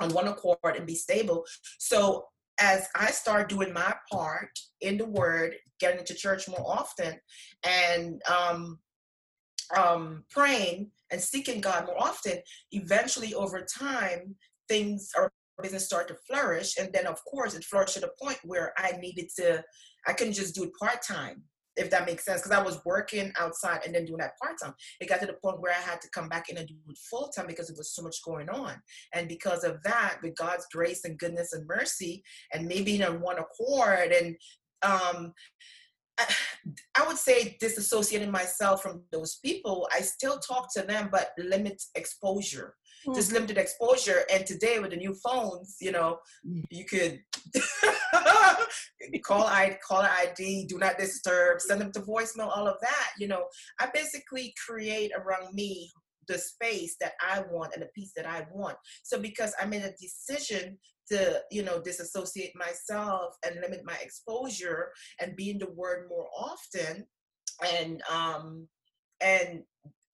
on 0.00 0.12
one 0.12 0.28
accord 0.28 0.76
and 0.76 0.86
be 0.86 0.94
stable. 0.94 1.44
So 1.78 2.26
as 2.60 2.88
I 2.94 3.10
start 3.10 3.48
doing 3.48 3.72
my 3.72 3.94
part 4.10 4.50
in 4.80 4.98
the 4.98 5.06
Word, 5.06 5.54
getting 5.80 6.04
to 6.04 6.14
church 6.14 6.48
more 6.48 6.64
often, 6.66 7.14
and 7.64 8.20
um, 8.28 8.78
um, 9.76 10.24
praying 10.30 10.90
and 11.10 11.20
seeking 11.20 11.60
God 11.60 11.86
more 11.86 12.00
often, 12.00 12.38
eventually 12.72 13.34
over 13.34 13.64
time, 13.78 14.36
things 14.68 15.10
our 15.16 15.30
business 15.62 15.86
start 15.86 16.08
to 16.08 16.16
flourish. 16.26 16.76
And 16.78 16.92
then, 16.92 17.06
of 17.06 17.18
course, 17.24 17.54
it 17.54 17.64
flourished 17.64 17.94
to 17.94 18.00
the 18.00 18.10
point 18.20 18.38
where 18.44 18.72
I 18.76 18.92
needed 19.00 19.28
to, 19.36 19.64
I 20.06 20.12
couldn't 20.12 20.34
just 20.34 20.54
do 20.54 20.64
it 20.64 20.70
part 20.78 21.02
time 21.02 21.42
if 21.78 21.90
that 21.90 22.06
makes 22.06 22.24
sense. 22.24 22.42
Because 22.42 22.58
I 22.58 22.62
was 22.62 22.80
working 22.84 23.32
outside 23.38 23.80
and 23.84 23.94
then 23.94 24.04
doing 24.04 24.18
that 24.18 24.38
part 24.42 24.56
time. 24.62 24.74
It 25.00 25.08
got 25.08 25.20
to 25.20 25.26
the 25.26 25.34
point 25.34 25.60
where 25.60 25.72
I 25.72 25.80
had 25.80 26.00
to 26.00 26.10
come 26.10 26.28
back 26.28 26.48
in 26.48 26.56
and 26.56 26.66
do 26.66 26.74
it 26.88 26.98
full 27.10 27.28
time 27.28 27.46
because 27.46 27.70
it 27.70 27.76
was 27.76 27.94
so 27.94 28.02
much 28.02 28.16
going 28.24 28.48
on. 28.48 28.74
And 29.14 29.28
because 29.28 29.64
of 29.64 29.82
that, 29.84 30.18
with 30.22 30.36
God's 30.36 30.66
grace 30.72 31.04
and 31.04 31.18
goodness 31.18 31.52
and 31.52 31.66
mercy, 31.66 32.22
and 32.52 32.66
maybe 32.66 33.00
in 33.00 33.20
one 33.20 33.38
accord, 33.38 34.12
and 34.12 34.36
um, 34.82 35.32
I, 36.18 36.26
I 36.96 37.06
would 37.06 37.18
say 37.18 37.56
disassociating 37.62 38.30
myself 38.30 38.82
from 38.82 39.02
those 39.12 39.38
people. 39.44 39.88
I 39.94 40.00
still 40.00 40.38
talk 40.38 40.72
to 40.74 40.82
them, 40.82 41.08
but 41.10 41.30
limit 41.38 41.82
exposure. 41.94 42.74
Mm. 43.08 43.14
just 43.14 43.32
limited 43.32 43.58
exposure. 43.58 44.22
And 44.32 44.46
today 44.46 44.78
with 44.78 44.90
the 44.90 44.96
new 44.96 45.14
phones, 45.14 45.76
you 45.80 45.92
know, 45.92 46.18
mm. 46.46 46.62
you 46.70 46.84
could 46.84 47.20
call 49.24 49.44
I 49.44 49.78
call 49.86 50.02
ID, 50.02 50.66
do 50.66 50.78
not 50.78 50.98
disturb, 50.98 51.60
send 51.60 51.80
them 51.80 51.92
to 51.92 52.00
voicemail, 52.00 52.54
all 52.54 52.66
of 52.66 52.76
that. 52.80 53.10
You 53.18 53.28
know, 53.28 53.46
I 53.80 53.88
basically 53.92 54.54
create 54.66 55.12
around 55.16 55.54
me 55.54 55.90
the 56.28 56.38
space 56.38 56.96
that 57.00 57.12
I 57.26 57.42
want 57.50 57.72
and 57.72 57.82
the 57.82 57.88
peace 57.94 58.12
that 58.16 58.26
I 58.26 58.46
want. 58.52 58.76
So 59.02 59.18
because 59.18 59.54
I 59.60 59.64
made 59.64 59.82
a 59.82 59.94
decision 60.00 60.78
to, 61.10 61.40
you 61.50 61.62
know, 61.62 61.80
disassociate 61.80 62.52
myself 62.54 63.34
and 63.44 63.60
limit 63.60 63.80
my 63.84 63.96
exposure 64.02 64.90
and 65.20 65.36
be 65.36 65.50
in 65.50 65.58
the 65.58 65.70
word 65.70 66.06
more 66.08 66.28
often 66.38 67.06
and 67.74 68.02
um 68.10 68.68
and 69.20 69.62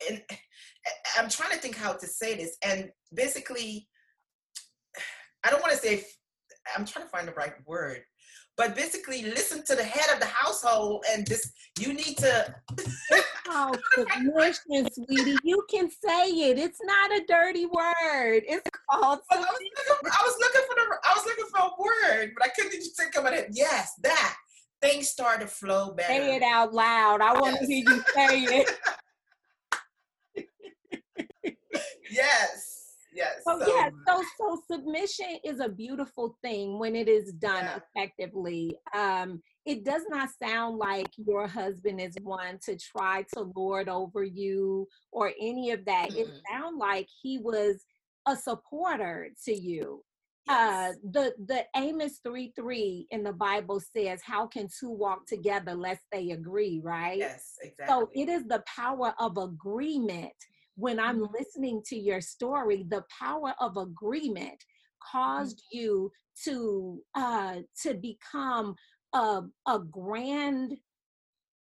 and 0.09 0.23
eh, 0.31 0.35
eh, 0.35 0.90
I'm 1.19 1.29
trying 1.29 1.53
to 1.53 1.59
think 1.59 1.77
how 1.77 1.93
to 1.93 2.07
say 2.07 2.37
this. 2.37 2.57
And 2.62 2.90
basically, 3.14 3.88
I 5.45 5.51
don't 5.51 5.61
want 5.61 5.73
to 5.73 5.79
say, 5.79 6.05
I'm 6.77 6.85
trying 6.85 7.05
to 7.05 7.11
find 7.11 7.29
the 7.29 7.33
right 7.33 7.55
word, 7.67 8.03
but 8.57 8.77
basically, 8.77 9.23
listen 9.23 9.64
to 9.64 9.75
the 9.75 9.85
head 9.85 10.14
of 10.14 10.21
the 10.21 10.27
household 10.27 11.05
and 11.11 11.27
just, 11.27 11.53
you 11.79 11.93
need 11.93 12.17
to. 12.19 12.55
oh, 13.49 13.75
submission, 13.95 14.88
sweetie. 14.93 15.37
You 15.43 15.64
can 15.69 15.90
say 15.90 16.31
it. 16.31 16.59
It's 16.59 16.79
not 16.85 17.11
a 17.11 17.25
dirty 17.27 17.67
word. 17.67 18.43
It's 18.47 18.71
called. 18.90 19.19
I 19.31 19.37
was, 19.37 19.47
looking, 19.47 19.71
I 20.05 20.23
was 20.23 20.37
looking 20.40 20.62
for 20.69 20.75
the. 20.77 20.97
I 21.05 21.12
was 21.17 21.27
looking 21.27 21.45
for 21.51 21.61
a 21.61 21.83
word, 21.83 22.33
but 22.38 22.47
I 22.47 22.51
couldn't 22.51 22.73
just 22.73 22.97
think 22.97 23.17
of 23.17 23.27
it. 23.27 23.49
Yes, 23.51 23.93
that 24.03 24.37
things 24.85 25.09
start 25.09 25.40
to 25.40 25.47
flow 25.47 25.93
better. 25.93 26.09
Say 26.09 26.37
it 26.37 26.43
out 26.43 26.73
loud. 26.73 27.21
I 27.21 27.33
want 27.33 27.57
yes. 27.61 27.61
to 27.61 27.67
hear 27.67 27.85
you 27.88 28.05
say 28.14 28.59
it. 28.61 28.71
yes. 32.11 32.75
Yes. 33.15 33.43
So, 33.47 33.61
so, 33.61 33.75
yeah, 33.75 33.91
so 34.07 34.23
so 34.39 34.63
submission 34.71 35.39
is 35.45 35.61
a 35.61 35.69
beautiful 35.69 36.37
thing 36.43 36.79
when 36.79 36.97
it 36.97 37.09
is 37.09 37.33
done 37.33 37.65
yeah. 37.65 37.79
effectively. 37.79 38.77
Um, 38.93 39.41
it 39.65 39.85
does 39.85 40.03
not 40.09 40.31
sound 40.43 40.79
like 40.79 41.09
your 41.17 41.47
husband 41.47 42.01
is 42.01 42.17
one 42.23 42.59
to 42.65 42.77
try 42.77 43.25
to 43.35 43.53
lord 43.55 43.89
over 43.89 44.25
you 44.25 44.89
or 45.13 45.33
any 45.41 45.71
of 45.71 45.85
that. 45.85 46.11
Mm-hmm. 46.11 46.19
It 46.19 46.29
sounds 46.51 46.77
like 46.79 47.09
he 47.23 47.39
was 47.39 47.85
a 48.27 48.37
supporter 48.37 49.29
to 49.45 49.55
you. 49.55 50.03
Uh, 50.47 50.53
yes. 50.53 50.95
Uh, 50.95 50.99
the 51.13 51.35
the 51.47 51.65
Amos 51.77 52.19
three 52.23 52.53
three 52.57 53.07
in 53.11 53.23
the 53.23 53.33
Bible 53.33 53.81
says, 53.81 54.21
"How 54.23 54.47
can 54.47 54.69
two 54.79 54.91
walk 54.91 55.27
together 55.27 55.75
lest 55.75 56.03
they 56.13 56.33
agree?" 56.33 56.81
Right. 56.83 57.19
Yes, 57.19 57.55
exactly. 57.63 57.87
So 57.89 58.11
it 58.13 58.29
is 58.29 58.45
the 58.45 58.63
power 58.67 59.15
of 59.19 59.39
agreement 59.39 60.35
when 60.77 60.99
I'm 60.99 61.21
mm-hmm. 61.21 61.35
listening 61.35 61.83
to 61.87 61.97
your 61.97 62.21
story, 62.21 62.85
the 62.89 63.05
power 63.21 63.55
of 63.61 63.77
agreement 63.77 64.59
mm-hmm. 64.59 65.19
caused 65.19 65.59
mm-hmm. 65.59 65.79
you 65.79 66.13
to 66.45 67.01
uh, 67.15 67.57
to 67.83 67.95
become 67.95 68.75
a, 69.13 69.43
a 69.67 69.79
grand 69.79 70.77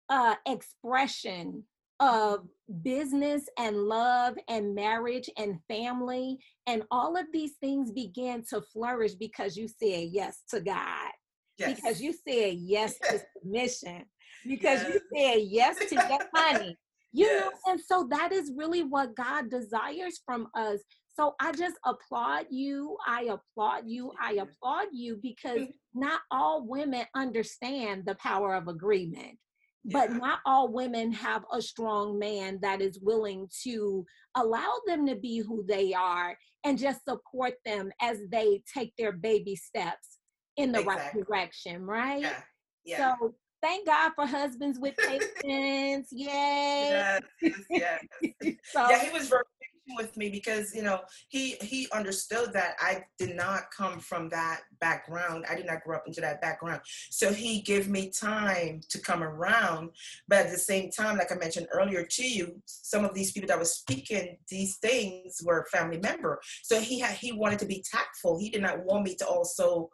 uh, 0.09 0.35
expression 0.47 1.63
of 1.99 2.47
business 2.81 3.43
and 3.59 3.77
love 3.77 4.35
and 4.49 4.73
marriage 4.73 5.29
and 5.37 5.59
family 5.67 6.39
and 6.65 6.81
all 6.89 7.15
of 7.15 7.27
these 7.31 7.53
things 7.61 7.91
began 7.91 8.43
to 8.49 8.59
flourish 8.73 9.13
because 9.13 9.55
you 9.55 9.67
said 9.67 10.09
yes 10.11 10.41
to 10.49 10.59
God. 10.59 11.11
Yes. 11.59 11.75
Because 11.75 12.01
you 12.01 12.13
said 12.27 12.55
yes 12.55 12.97
to 12.99 13.21
submission. 13.37 14.05
Because 14.47 14.81
yes. 14.81 14.93
you 14.93 15.01
said 15.15 15.41
yes 15.47 15.77
to 15.89 15.95
your 16.09 16.19
money 16.33 16.75
you 17.13 17.25
yes. 17.25 17.43
know 17.43 17.71
and 17.71 17.81
so 17.81 18.07
that 18.09 18.31
is 18.31 18.51
really 18.55 18.83
what 18.83 19.15
god 19.15 19.49
desires 19.49 20.21
from 20.25 20.47
us 20.55 20.79
so 21.15 21.35
i 21.39 21.51
just 21.51 21.75
applaud 21.85 22.45
you 22.49 22.95
i 23.07 23.23
applaud 23.23 23.83
you 23.85 24.11
i 24.21 24.33
applaud 24.33 24.87
you 24.91 25.19
because 25.21 25.67
not 25.93 26.21
all 26.31 26.65
women 26.67 27.05
understand 27.15 28.03
the 28.05 28.15
power 28.15 28.55
of 28.55 28.67
agreement 28.67 29.37
but 29.85 30.11
yeah. 30.11 30.17
not 30.17 30.39
all 30.45 30.71
women 30.71 31.11
have 31.11 31.43
a 31.51 31.61
strong 31.61 32.19
man 32.19 32.59
that 32.61 32.81
is 32.81 32.99
willing 33.01 33.47
to 33.63 34.05
allow 34.35 34.71
them 34.85 35.07
to 35.07 35.15
be 35.15 35.39
who 35.39 35.65
they 35.67 35.93
are 35.93 36.37
and 36.63 36.77
just 36.77 37.03
support 37.03 37.53
them 37.65 37.91
as 37.99 38.19
they 38.31 38.61
take 38.71 38.93
their 38.97 39.11
baby 39.11 39.55
steps 39.55 40.19
in 40.57 40.71
the 40.71 40.79
exactly. 40.79 41.21
right 41.21 41.27
direction 41.27 41.81
right 41.83 42.21
yeah. 42.21 42.41
Yeah. 42.85 43.15
so 43.19 43.33
thank 43.61 43.85
God 43.85 44.11
for 44.15 44.25
husbands 44.25 44.79
with 44.79 44.95
patience. 45.07 46.09
Yay. 46.11 46.87
Yes, 46.89 47.21
yes, 47.41 47.59
yes. 47.69 48.03
so, 48.71 48.89
yeah, 48.89 49.03
he 49.03 49.11
was 49.11 49.27
very 49.27 49.43
patient 49.61 49.97
with 49.97 50.17
me 50.17 50.29
because 50.29 50.73
you 50.75 50.83
know 50.83 51.01
he 51.29 51.55
he 51.61 51.87
understood 51.93 52.53
that 52.53 52.75
I 52.79 53.03
did 53.17 53.35
not 53.35 53.63
come 53.75 53.99
from 53.99 54.29
that 54.29 54.61
background. 54.79 55.45
I 55.49 55.55
did 55.55 55.65
not 55.65 55.83
grow 55.83 55.97
up 55.97 56.07
into 56.07 56.21
that 56.21 56.41
background. 56.41 56.81
So 57.09 57.31
he 57.31 57.61
gave 57.61 57.89
me 57.89 58.09
time 58.09 58.81
to 58.89 58.99
come 58.99 59.23
around. 59.23 59.91
But 60.27 60.45
at 60.45 60.51
the 60.51 60.57
same 60.57 60.91
time, 60.91 61.17
like 61.17 61.31
I 61.31 61.35
mentioned 61.35 61.67
earlier 61.71 62.05
to 62.05 62.27
you, 62.27 62.61
some 62.65 63.05
of 63.05 63.13
these 63.13 63.31
people 63.31 63.47
that 63.47 63.59
were 63.59 63.65
speaking 63.65 64.37
these 64.49 64.77
things 64.77 65.41
were 65.43 65.65
family 65.71 65.99
member. 65.99 66.39
So 66.63 66.79
he 66.79 66.99
had 66.99 67.15
he 67.15 67.31
wanted 67.31 67.59
to 67.59 67.65
be 67.65 67.83
tactful. 67.89 68.39
He 68.39 68.49
did 68.49 68.61
not 68.61 68.83
want 68.83 69.03
me 69.03 69.15
to 69.15 69.27
also 69.27 69.89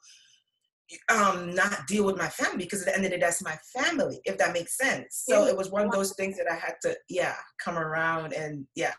um 1.10 1.54
not 1.54 1.86
deal 1.88 2.06
with 2.06 2.18
my 2.18 2.28
family 2.30 2.64
because 2.64 2.82
at 2.82 2.88
the 2.88 2.96
end 2.96 3.06
of 3.06 3.12
the 3.12 3.18
day 3.18 3.22
that's 3.22 3.44
my 3.44 3.58
family 3.76 4.20
if 4.26 4.38
that 4.38 4.54
makes 4.54 4.78
sense. 4.78 5.24
So 5.28 5.46
it 5.46 5.58
was 5.58 5.70
one 5.70 5.86
of 5.86 5.92
those 5.92 6.14
things 6.14 6.38
that 6.38 6.50
i 6.50 6.56
had 6.56 6.76
to 6.84 6.96
yeah 7.10 7.36
come 7.64 7.78
around 7.78 8.34
and 8.34 8.66
yeah. 8.76 8.94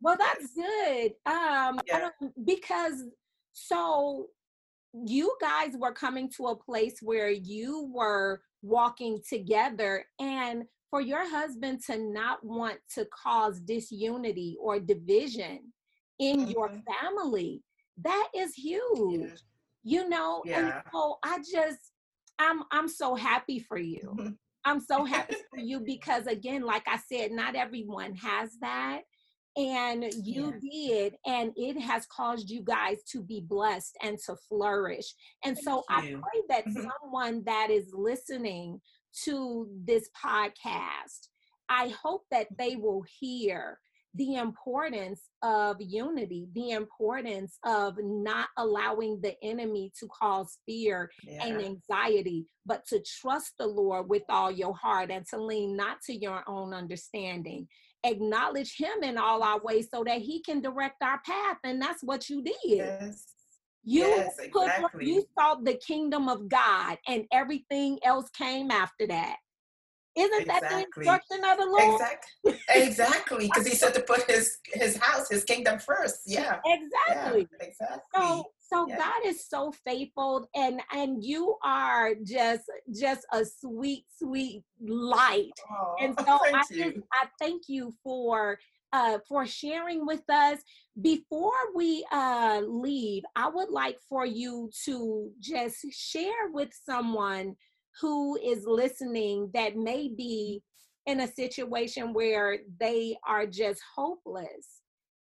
Well 0.00 0.16
that's 0.18 0.52
good. 0.54 1.12
Um 1.26 1.80
yeah. 1.86 2.10
because 2.44 3.04
so 3.52 4.28
you 4.92 5.34
guys 5.40 5.72
were 5.78 5.92
coming 5.92 6.30
to 6.36 6.46
a 6.46 6.56
place 6.56 6.98
where 7.02 7.30
you 7.30 7.90
were 7.92 8.40
walking 8.62 9.20
together 9.28 10.04
and 10.20 10.64
for 10.90 11.00
your 11.00 11.28
husband 11.28 11.80
to 11.86 11.98
not 11.98 12.42
want 12.44 12.78
to 12.94 13.06
cause 13.06 13.60
disunity 13.60 14.56
or 14.60 14.80
division 14.80 15.60
in 16.18 16.40
mm-hmm. 16.40 16.50
your 16.50 16.70
family 17.00 17.62
that 18.02 18.28
is 18.34 18.54
huge 18.54 19.30
you 19.86 20.08
know 20.08 20.42
yeah. 20.44 20.58
and 20.58 20.74
so 20.92 21.16
i 21.24 21.38
just 21.38 21.92
i'm 22.40 22.62
i'm 22.72 22.88
so 22.88 23.14
happy 23.14 23.60
for 23.60 23.78
you 23.78 24.34
i'm 24.64 24.80
so 24.80 25.04
happy 25.04 25.36
for 25.48 25.60
you 25.60 25.78
because 25.78 26.26
again 26.26 26.62
like 26.62 26.82
i 26.88 26.98
said 27.10 27.30
not 27.30 27.54
everyone 27.54 28.14
has 28.16 28.50
that 28.60 29.02
and 29.56 30.04
you 30.22 30.52
yeah. 30.60 30.88
did 30.88 31.14
and 31.24 31.52
it 31.56 31.80
has 31.80 32.04
caused 32.06 32.50
you 32.50 32.62
guys 32.62 32.98
to 33.10 33.22
be 33.22 33.40
blessed 33.40 33.96
and 34.02 34.18
to 34.26 34.34
flourish 34.48 35.14
and 35.44 35.56
Thank 35.56 35.64
so 35.64 35.76
you. 35.76 35.96
i 35.96 36.00
pray 36.00 36.42
that 36.48 36.66
mm-hmm. 36.66 36.86
someone 37.02 37.44
that 37.46 37.70
is 37.70 37.92
listening 37.94 38.80
to 39.24 39.68
this 39.84 40.10
podcast 40.20 41.28
i 41.68 41.94
hope 42.02 42.24
that 42.32 42.48
they 42.58 42.74
will 42.74 43.04
hear 43.20 43.78
the 44.16 44.36
importance 44.36 45.28
of 45.42 45.76
unity, 45.80 46.48
the 46.54 46.70
importance 46.70 47.58
of 47.64 47.96
not 48.02 48.48
allowing 48.56 49.20
the 49.20 49.34
enemy 49.42 49.92
to 49.98 50.08
cause 50.08 50.58
fear 50.66 51.10
yeah. 51.22 51.44
and 51.44 51.60
anxiety, 51.60 52.46
but 52.64 52.86
to 52.86 53.02
trust 53.20 53.52
the 53.58 53.66
Lord 53.66 54.08
with 54.08 54.22
all 54.28 54.50
your 54.50 54.74
heart 54.74 55.10
and 55.10 55.26
to 55.28 55.38
lean 55.40 55.76
not 55.76 56.00
to 56.06 56.14
your 56.14 56.42
own 56.48 56.72
understanding. 56.72 57.68
Acknowledge 58.04 58.76
Him 58.76 59.02
in 59.02 59.18
all 59.18 59.42
our 59.42 59.60
ways 59.60 59.88
so 59.92 60.04
that 60.04 60.20
He 60.20 60.40
can 60.42 60.60
direct 60.60 61.02
our 61.02 61.20
path. 61.24 61.58
And 61.64 61.80
that's 61.80 62.02
what 62.02 62.28
you 62.28 62.42
did. 62.42 62.54
Yes. 62.64 63.24
You 63.88 64.00
yes, 64.00 64.34
exactly. 64.40 65.06
you 65.06 65.24
sought 65.38 65.64
the 65.64 65.74
kingdom 65.74 66.28
of 66.28 66.48
God, 66.48 66.98
and 67.06 67.24
everything 67.32 68.00
else 68.02 68.28
came 68.30 68.72
after 68.72 69.06
that. 69.06 69.36
Isn't 70.16 70.40
exactly. 70.40 70.68
that 70.68 70.70
the 70.70 71.00
instruction 71.00 71.44
of 71.44 71.58
the 71.58 71.66
Lord? 71.66 71.92
Exactly. 71.92 72.26
Exactly. 72.68 73.46
Because 73.46 73.66
he 73.66 73.74
said 73.74 73.92
to 73.94 74.00
put 74.00 74.28
his 74.30 74.58
his 74.72 74.96
house, 74.96 75.28
his 75.28 75.44
kingdom 75.44 75.78
first. 75.78 76.22
Yeah. 76.26 76.58
Exactly. 76.64 77.48
Yeah, 77.60 77.66
exactly. 77.66 78.00
So 78.14 78.44
so 78.58 78.88
yeah. 78.88 78.96
God 78.96 79.26
is 79.26 79.46
so 79.46 79.72
faithful 79.84 80.48
and 80.54 80.80
and 80.92 81.22
you 81.22 81.56
are 81.62 82.14
just 82.14 82.64
just 82.94 83.26
a 83.32 83.44
sweet, 83.44 84.04
sweet 84.16 84.62
light. 84.80 85.52
Oh, 85.70 85.96
and 86.00 86.16
so 86.26 86.38
I 86.54 86.62
just 86.72 86.96
I 87.12 87.26
thank 87.38 87.64
you 87.68 87.92
for 88.02 88.58
uh, 88.92 89.18
for 89.28 89.46
sharing 89.46 90.06
with 90.06 90.22
us. 90.30 90.60
Before 91.00 91.74
we 91.74 92.06
uh, 92.10 92.62
leave, 92.66 93.24
I 93.34 93.48
would 93.48 93.68
like 93.68 93.98
for 94.08 94.24
you 94.24 94.70
to 94.86 95.30
just 95.40 95.84
share 95.92 96.50
with 96.50 96.70
someone 96.86 97.56
who 98.00 98.36
is 98.36 98.64
listening 98.66 99.50
that 99.54 99.76
may 99.76 100.08
be 100.08 100.62
in 101.06 101.20
a 101.20 101.32
situation 101.32 102.12
where 102.12 102.58
they 102.80 103.16
are 103.26 103.46
just 103.46 103.80
hopeless. 103.94 104.80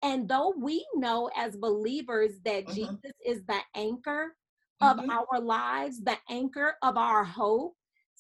And 0.03 0.29
though 0.29 0.53
we 0.57 0.87
know 0.95 1.31
as 1.37 1.57
believers 1.57 2.33
that 2.45 2.67
mm-hmm. 2.67 2.75
Jesus 2.75 3.13
is 3.25 3.41
the 3.47 3.61
anchor 3.75 4.35
of 4.81 4.97
mm-hmm. 4.97 5.11
our 5.11 5.41
lives, 5.41 6.03
the 6.03 6.17
anchor 6.31 6.75
of 6.83 6.97
our 6.97 7.25
hope, 7.25 7.75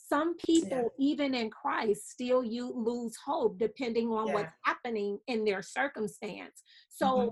some 0.08 0.36
people 0.38 0.90
yeah. 0.98 1.06
even 1.12 1.34
in 1.34 1.50
christ 1.50 2.10
still 2.10 2.42
you 2.42 2.72
lose 2.74 3.14
hope 3.24 3.58
depending 3.58 4.08
on 4.08 4.28
yeah. 4.28 4.34
what's 4.34 4.52
happening 4.64 5.18
in 5.26 5.44
their 5.44 5.62
circumstance 5.62 6.62
so 6.88 7.06
mm-hmm. 7.06 7.28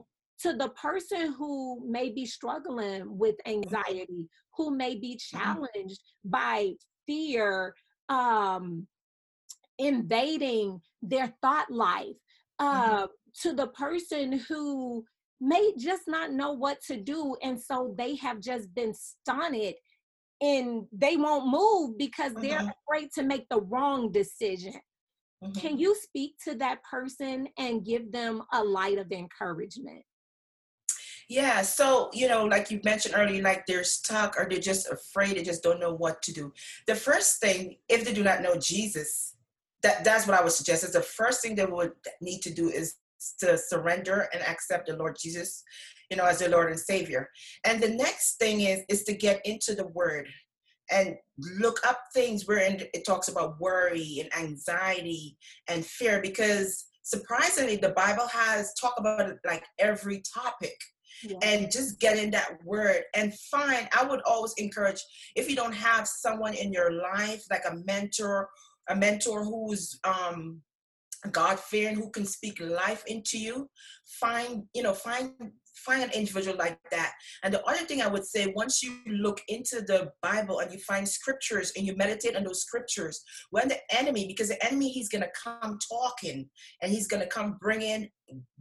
to 0.50 0.56
the 0.56 0.68
person 0.70 1.32
who 1.32 1.80
may 1.88 2.10
be 2.10 2.26
struggling 2.26 3.04
with 3.06 3.36
anxiety 3.46 4.28
who 4.56 4.76
may 4.76 4.94
be 4.94 5.16
mm-hmm. 5.16 5.38
challenged 5.38 6.00
by 6.24 6.72
fear 7.06 7.74
um 8.08 8.86
invading 9.78 10.80
their 11.02 11.32
thought 11.42 11.70
life 11.70 12.16
mm-hmm. 12.60 12.94
uh 12.94 13.06
to 13.42 13.52
the 13.52 13.66
person 13.68 14.40
who 14.48 15.04
may 15.40 15.72
just 15.78 16.04
not 16.08 16.32
know 16.32 16.52
what 16.52 16.80
to 16.80 16.96
do 16.96 17.36
and 17.42 17.60
so 17.60 17.94
they 17.98 18.16
have 18.16 18.40
just 18.40 18.74
been 18.74 18.94
stunted 18.94 19.74
and 20.40 20.86
they 20.92 21.16
won't 21.16 21.48
move 21.48 21.98
because 21.98 22.32
mm-hmm. 22.32 22.42
they're 22.42 22.72
afraid 22.88 23.10
to 23.14 23.22
make 23.22 23.48
the 23.48 23.60
wrong 23.60 24.12
decision. 24.12 24.74
Mm-hmm. 25.42 25.52
Can 25.52 25.78
you 25.78 25.94
speak 25.94 26.34
to 26.44 26.54
that 26.56 26.82
person 26.82 27.48
and 27.58 27.84
give 27.84 28.12
them 28.12 28.42
a 28.52 28.62
light 28.62 28.98
of 28.98 29.12
encouragement? 29.12 30.02
Yeah, 31.28 31.62
so 31.62 32.10
you 32.12 32.28
know, 32.28 32.44
like 32.44 32.70
you 32.70 32.80
mentioned 32.84 33.14
earlier, 33.16 33.42
like 33.42 33.66
they're 33.66 33.84
stuck 33.84 34.38
or 34.38 34.46
they're 34.48 34.60
just 34.60 34.88
afraid, 34.88 35.36
they 35.36 35.42
just 35.42 35.62
don't 35.62 35.80
know 35.80 35.92
what 35.92 36.22
to 36.22 36.32
do. 36.32 36.52
The 36.86 36.94
first 36.94 37.40
thing, 37.40 37.78
if 37.88 38.04
they 38.04 38.12
do 38.12 38.22
not 38.22 38.42
know 38.42 38.56
Jesus, 38.56 39.34
that 39.82 40.04
that's 40.04 40.26
what 40.26 40.38
I 40.38 40.42
would 40.42 40.52
suggest. 40.52 40.84
Is 40.84 40.92
the 40.92 41.00
first 41.00 41.42
thing 41.42 41.56
they 41.56 41.66
would 41.66 41.92
need 42.20 42.42
to 42.42 42.54
do 42.54 42.68
is 42.68 42.94
to 43.40 43.58
surrender 43.58 44.28
and 44.32 44.42
accept 44.42 44.86
the 44.86 44.96
Lord 44.96 45.16
Jesus, 45.20 45.64
you 46.10 46.16
know, 46.16 46.24
as 46.24 46.38
their 46.38 46.48
Lord 46.48 46.70
and 46.70 46.78
Savior. 46.78 47.28
And 47.64 47.82
the 47.82 47.90
next 47.90 48.36
thing 48.36 48.60
is 48.60 48.82
is 48.88 49.02
to 49.04 49.14
get 49.14 49.40
into 49.44 49.74
the 49.74 49.88
Word 49.88 50.28
and 50.90 51.16
look 51.58 51.84
up 51.84 51.98
things 52.14 52.46
where 52.46 52.58
it 52.58 53.04
talks 53.04 53.26
about 53.26 53.60
worry 53.60 54.18
and 54.20 54.44
anxiety 54.44 55.36
and 55.68 55.84
fear 55.84 56.20
because 56.22 56.86
surprisingly 57.02 57.76
the 57.76 57.90
bible 57.90 58.26
has 58.26 58.72
talk 58.74 58.94
about 58.98 59.32
like 59.44 59.64
every 59.78 60.22
topic 60.32 60.76
and 61.42 61.70
just 61.70 61.98
get 62.00 62.18
in 62.18 62.30
that 62.30 62.62
word 62.64 63.02
and 63.14 63.34
find 63.34 63.88
i 63.96 64.04
would 64.04 64.20
always 64.22 64.52
encourage 64.58 65.02
if 65.34 65.48
you 65.48 65.56
don't 65.56 65.74
have 65.74 66.06
someone 66.06 66.54
in 66.54 66.72
your 66.72 66.92
life 66.92 67.42
like 67.50 67.64
a 67.70 67.76
mentor 67.86 68.48
a 68.88 68.96
mentor 68.96 69.44
who's 69.44 69.98
um 70.04 70.60
God 71.30 71.58
fearing 71.58 71.96
who 71.96 72.10
can 72.10 72.24
speak 72.24 72.60
life 72.60 73.04
into 73.06 73.38
you. 73.38 73.68
Find, 74.20 74.64
you 74.74 74.82
know, 74.82 74.94
find 74.94 75.32
find 75.76 76.02
an 76.02 76.10
individual 76.10 76.56
like 76.56 76.78
that. 76.90 77.12
And 77.42 77.52
the 77.52 77.64
other 77.64 77.84
thing 77.84 78.02
I 78.02 78.06
would 78.06 78.24
say, 78.24 78.52
once 78.56 78.82
you 78.82 78.96
look 79.06 79.40
into 79.48 79.82
the 79.82 80.10
Bible 80.22 80.60
and 80.60 80.72
you 80.72 80.78
find 80.80 81.08
scriptures 81.08 81.72
and 81.76 81.86
you 81.86 81.96
meditate 81.96 82.36
on 82.36 82.44
those 82.44 82.62
scriptures, 82.62 83.22
when 83.50 83.68
the 83.68 83.78
enemy, 83.90 84.26
because 84.26 84.48
the 84.48 84.64
enemy, 84.64 84.90
he's 84.90 85.08
going 85.08 85.22
to 85.22 85.30
come 85.42 85.78
talking 85.90 86.48
and 86.82 86.92
he's 86.92 87.06
going 87.06 87.22
to 87.22 87.28
come 87.28 87.58
bring 87.60 87.82
in 87.82 88.08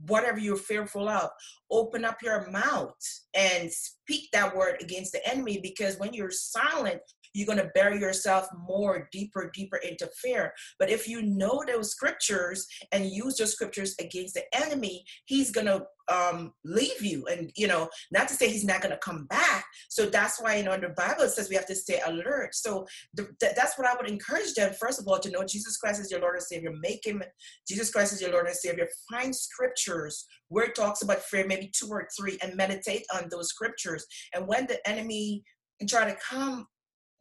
whatever 0.07 0.39
you're 0.39 0.55
fearful 0.55 1.09
of, 1.09 1.29
open 1.71 2.05
up 2.05 2.21
your 2.21 2.49
mouth 2.51 2.93
and 3.33 3.71
speak 3.71 4.29
that 4.31 4.55
word 4.55 4.77
against 4.81 5.11
the 5.11 5.27
enemy 5.27 5.59
because 5.61 5.97
when 5.97 6.13
you're 6.13 6.31
silent, 6.31 7.01
you're 7.35 7.45
going 7.45 7.57
to 7.57 7.71
bury 7.75 7.99
yourself 7.99 8.47
more 8.67 9.09
deeper, 9.11 9.51
deeper 9.53 9.77
into 9.77 10.09
fear. 10.21 10.53
But 10.79 10.89
if 10.89 11.07
you 11.07 11.21
know 11.21 11.63
those 11.67 11.91
scriptures 11.91 12.65
and 12.93 13.05
use 13.05 13.37
those 13.37 13.51
scriptures 13.51 13.93
against 13.99 14.35
the 14.35 14.43
enemy, 14.53 15.03
he's 15.25 15.51
going 15.51 15.67
to 15.67 15.85
um, 16.07 16.53
leave 16.63 17.01
you. 17.01 17.25
And, 17.27 17.51
you 17.55 17.67
know, 17.67 17.89
not 18.11 18.29
to 18.29 18.35
say 18.35 18.49
he's 18.49 18.63
not 18.63 18.81
going 18.81 18.93
to 18.93 18.99
come 18.99 19.25
back. 19.25 19.65
So 19.89 20.05
that's 20.05 20.41
why, 20.41 20.55
you 20.55 20.63
know, 20.63 20.73
in 20.73 20.81
the 20.81 20.89
Bible, 20.89 21.23
it 21.23 21.31
says 21.31 21.49
we 21.49 21.55
have 21.55 21.67
to 21.67 21.75
stay 21.75 21.99
alert. 22.05 22.55
So 22.55 22.85
th- 23.17 23.29
that's 23.39 23.77
what 23.77 23.87
I 23.87 23.95
would 23.95 24.09
encourage 24.09 24.53
them, 24.53 24.73
first 24.73 24.99
of 24.99 25.07
all, 25.07 25.19
to 25.19 25.31
know 25.31 25.43
Jesus 25.43 25.77
Christ 25.77 25.99
is 25.99 26.11
your 26.11 26.21
Lord 26.21 26.35
and 26.35 26.43
Savior. 26.43 26.71
Make 26.79 27.05
him, 27.05 27.21
Jesus 27.67 27.89
Christ 27.89 28.13
is 28.13 28.21
your 28.21 28.31
Lord 28.31 28.47
and 28.47 28.55
Savior. 28.55 28.87
Find 29.11 29.35
scriptures 29.35 30.25
where 30.47 30.65
it 30.65 30.75
talks 30.75 31.01
about 31.01 31.21
fear, 31.21 31.45
maybe 31.45 31.69
two 31.75 31.89
or 31.89 32.07
three, 32.17 32.37
and 32.41 32.55
meditate 32.55 33.03
on 33.13 33.27
those 33.29 33.49
scriptures. 33.49 34.05
And 34.33 34.47
when 34.47 34.67
the 34.67 34.87
enemy 34.87 35.43
can 35.79 35.87
try 35.87 36.05
to 36.05 36.17
come 36.17 36.67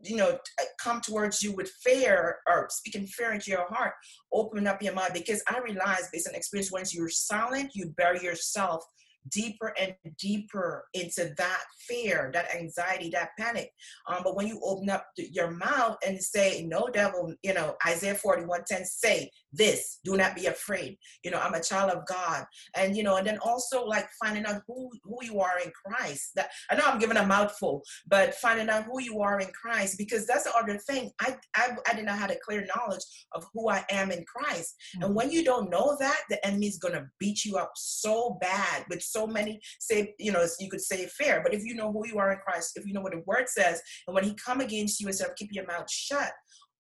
you 0.05 0.17
know, 0.17 0.31
uh, 0.61 0.65
come 0.81 1.01
towards 1.01 1.43
you 1.43 1.53
with 1.53 1.71
fear 1.83 2.39
or 2.49 2.69
speaking 2.71 3.07
fear 3.07 3.33
into 3.33 3.51
your 3.51 3.67
heart, 3.69 3.95
open 4.33 4.67
up 4.67 4.83
your 4.83 4.95
mind 4.95 5.13
because 5.15 5.43
I 5.49 5.59
realize 5.59 6.09
based 6.13 6.29
on 6.29 6.35
experience, 6.35 6.73
once 6.73 6.95
you're 6.95 7.09
silent, 7.09 7.71
you 7.75 7.93
bury 7.97 8.23
yourself 8.23 8.85
deeper 9.31 9.73
and 9.81 9.95
deeper 10.19 10.85
into 10.93 11.33
that 11.39 11.63
fear, 11.89 12.31
that 12.35 12.55
anxiety, 12.55 13.11
that 13.11 13.31
panic. 13.39 13.71
Um, 14.09 14.21
but 14.23 14.37
when 14.37 14.47
you 14.47 14.61
open 14.63 14.91
up 14.91 15.07
your 15.17 15.51
mouth 15.51 15.97
and 16.07 16.23
say, 16.23 16.65
No, 16.67 16.89
devil, 16.93 17.35
you 17.43 17.55
know, 17.55 17.77
Isaiah 17.87 18.15
41 18.15 18.65
10, 18.67 18.85
say 18.85 19.31
this, 19.55 20.01
do 20.05 20.17
not 20.17 20.35
be 20.35 20.47
afraid. 20.47 20.97
You 21.23 21.31
know, 21.31 21.39
I'm 21.39 21.55
a 21.55 21.63
child 21.63 21.91
of 21.91 22.07
God. 22.07 22.45
And, 22.77 22.97
you 22.97 23.03
know, 23.03 23.17
and 23.17 23.27
then 23.27 23.39
also 23.39 23.85
like 23.85 24.09
finding 24.23 24.47
out 24.47 24.63
who, 24.67 24.91
who 25.05 25.19
you 25.23 25.41
are 25.41 25.59
in 25.65 25.71
Christ. 25.71 26.33
That 26.37 26.51
I 26.71 26.77
know 26.77 26.85
I'm 26.87 26.99
giving 26.99 27.17
a 27.17 27.27
mouthful, 27.27 27.83
but 28.07 28.35
finding 28.35 28.69
out 28.69 28.85
who 28.85 29.01
you 29.01 29.21
are 29.21 29.41
in 29.41 29.49
Christ, 29.49 29.99
because 29.99 30.27
that's 30.27 30.45
the 30.45 30.55
other 30.57 30.79
thing. 30.79 31.11
I, 31.21 31.37
I, 31.57 31.71
I 31.89 31.95
didn't 31.95 32.09
have 32.09 32.31
a 32.31 32.37
clear 32.45 32.67
knowledge 32.77 33.05
of 33.33 33.45
who 33.53 33.69
I 33.69 33.85
am 33.91 34.11
in 34.11 34.25
Christ. 34.25 34.75
Mm-hmm. 34.97 35.05
And 35.05 35.15
when 35.15 35.31
you 35.31 35.45
don't 35.45 35.71
know 35.71 35.97
that, 36.01 36.21
the 36.29 36.45
enemy's 36.47 36.79
going 36.79 36.95
to 36.95 37.07
beat 37.19 37.45
you 37.45 37.57
up 37.57 37.73
so 37.77 38.39
bad 38.41 38.85
with 38.89 39.03
so 39.03 39.27
many 39.27 39.61
say 39.81 40.15
you 40.19 40.33
know 40.33 40.45
you 40.59 40.69
could 40.69 40.81
say 40.81 41.07
fair 41.07 41.41
but 41.43 41.55
if 41.55 41.65
you 41.65 41.75
know 41.75 41.93
who 41.93 42.07
you 42.07 42.19
are 42.19 42.33
in 42.33 42.39
christ 42.39 42.73
if 42.77 42.87
you 42.87 42.93
know 42.93 43.01
what 43.01 43.13
the 43.13 43.23
word 43.27 43.49
says 43.49 43.81
and 44.07 44.15
when 44.15 44.25
he 44.25 44.35
come 44.35 44.61
against 44.61 45.01
you 45.01 45.07
instead 45.07 45.29
of 45.29 45.37
keep 45.37 45.51
your 45.53 45.67
mouth 45.67 45.91
shut 45.91 46.33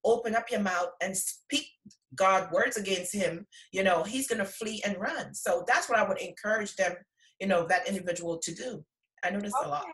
open 0.04 0.34
up 0.34 0.50
your 0.50 0.60
mouth 0.60 0.88
and 1.02 1.16
speak 1.16 1.66
god 2.16 2.50
words 2.52 2.76
against 2.76 3.14
him 3.14 3.46
you 3.72 3.82
know 3.82 4.02
he's 4.02 4.28
going 4.28 4.38
to 4.38 4.44
flee 4.44 4.82
and 4.84 4.98
run 4.98 5.34
so 5.34 5.64
that's 5.66 5.88
what 5.88 5.98
i 5.98 6.06
would 6.06 6.20
encourage 6.20 6.74
them 6.76 6.94
you 7.40 7.46
know 7.46 7.66
that 7.66 7.88
individual 7.88 8.38
to 8.38 8.54
do 8.54 8.84
I 9.26 9.30
know 9.30 9.40
this 9.40 9.54
okay. 9.58 9.66
a 9.66 9.70
lot. 9.70 9.86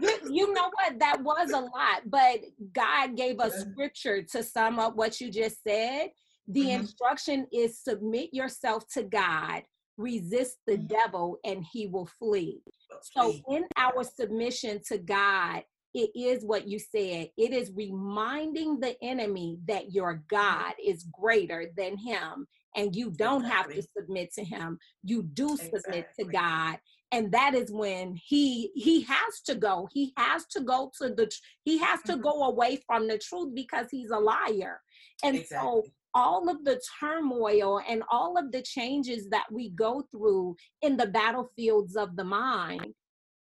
you, 0.00 0.18
you, 0.30 0.52
know 0.52 0.70
what? 0.72 1.00
That 1.00 1.20
was 1.24 1.50
a 1.50 1.58
lot, 1.58 2.02
but 2.06 2.38
God 2.72 3.16
gave 3.16 3.40
us 3.40 3.64
scripture 3.72 4.22
to 4.22 4.44
sum 4.44 4.78
up 4.78 4.94
what 4.94 5.20
you 5.20 5.32
just 5.32 5.64
said. 5.66 6.10
The 6.46 6.60
mm-hmm. 6.60 6.82
instruction 6.82 7.48
is 7.52 7.82
submit 7.82 8.32
yourself 8.32 8.84
to 8.94 9.02
God 9.02 9.64
resist 9.98 10.58
the 10.66 10.74
mm-hmm. 10.74 10.86
devil 10.86 11.38
and 11.44 11.64
he 11.70 11.88
will 11.88 12.08
flee. 12.18 12.62
So, 13.02 13.34
in 13.50 13.64
our 13.76 14.02
submission 14.04 14.80
to 14.86 14.96
God, 14.96 15.62
it 15.94 16.10
is 16.14 16.44
what 16.44 16.68
you 16.68 16.78
said. 16.78 17.30
It 17.36 17.52
is 17.52 17.72
reminding 17.74 18.80
the 18.80 18.96
enemy 19.02 19.58
that 19.66 19.92
your. 19.92 20.18
God 20.28 20.74
is 20.84 21.04
greater 21.12 21.66
than 21.76 21.96
him 21.96 22.46
and 22.76 22.94
you 22.94 23.10
don't 23.10 23.44
exactly. 23.44 23.74
have 23.74 23.84
to 23.84 23.88
submit 23.96 24.32
to 24.34 24.44
him. 24.44 24.78
You 25.02 25.22
do 25.22 25.56
submit 25.56 26.08
to 26.18 26.24
God. 26.24 26.78
And 27.10 27.32
that 27.32 27.54
is 27.54 27.72
when 27.72 28.16
he 28.16 28.70
he 28.74 29.02
has 29.02 29.40
to 29.46 29.54
go. 29.54 29.88
He 29.92 30.12
has 30.16 30.44
to 30.46 30.60
go 30.60 30.92
to 31.00 31.08
the 31.08 31.30
he 31.64 31.78
has 31.78 32.02
to 32.02 32.12
mm-hmm. 32.12 32.22
go 32.22 32.44
away 32.44 32.80
from 32.86 33.08
the 33.08 33.18
truth 33.18 33.54
because 33.54 33.86
he's 33.90 34.10
a 34.10 34.18
liar. 34.18 34.80
And 35.24 35.36
exactly. 35.36 35.58
so 35.58 35.84
all 36.14 36.48
of 36.48 36.64
the 36.64 36.80
turmoil 37.00 37.80
and 37.88 38.02
all 38.10 38.36
of 38.36 38.52
the 38.52 38.62
changes 38.62 39.28
that 39.30 39.46
we 39.50 39.70
go 39.70 40.04
through 40.10 40.56
in 40.82 40.96
the 40.96 41.06
battlefields 41.06 41.96
of 41.96 42.16
the 42.16 42.24
mind 42.24 42.94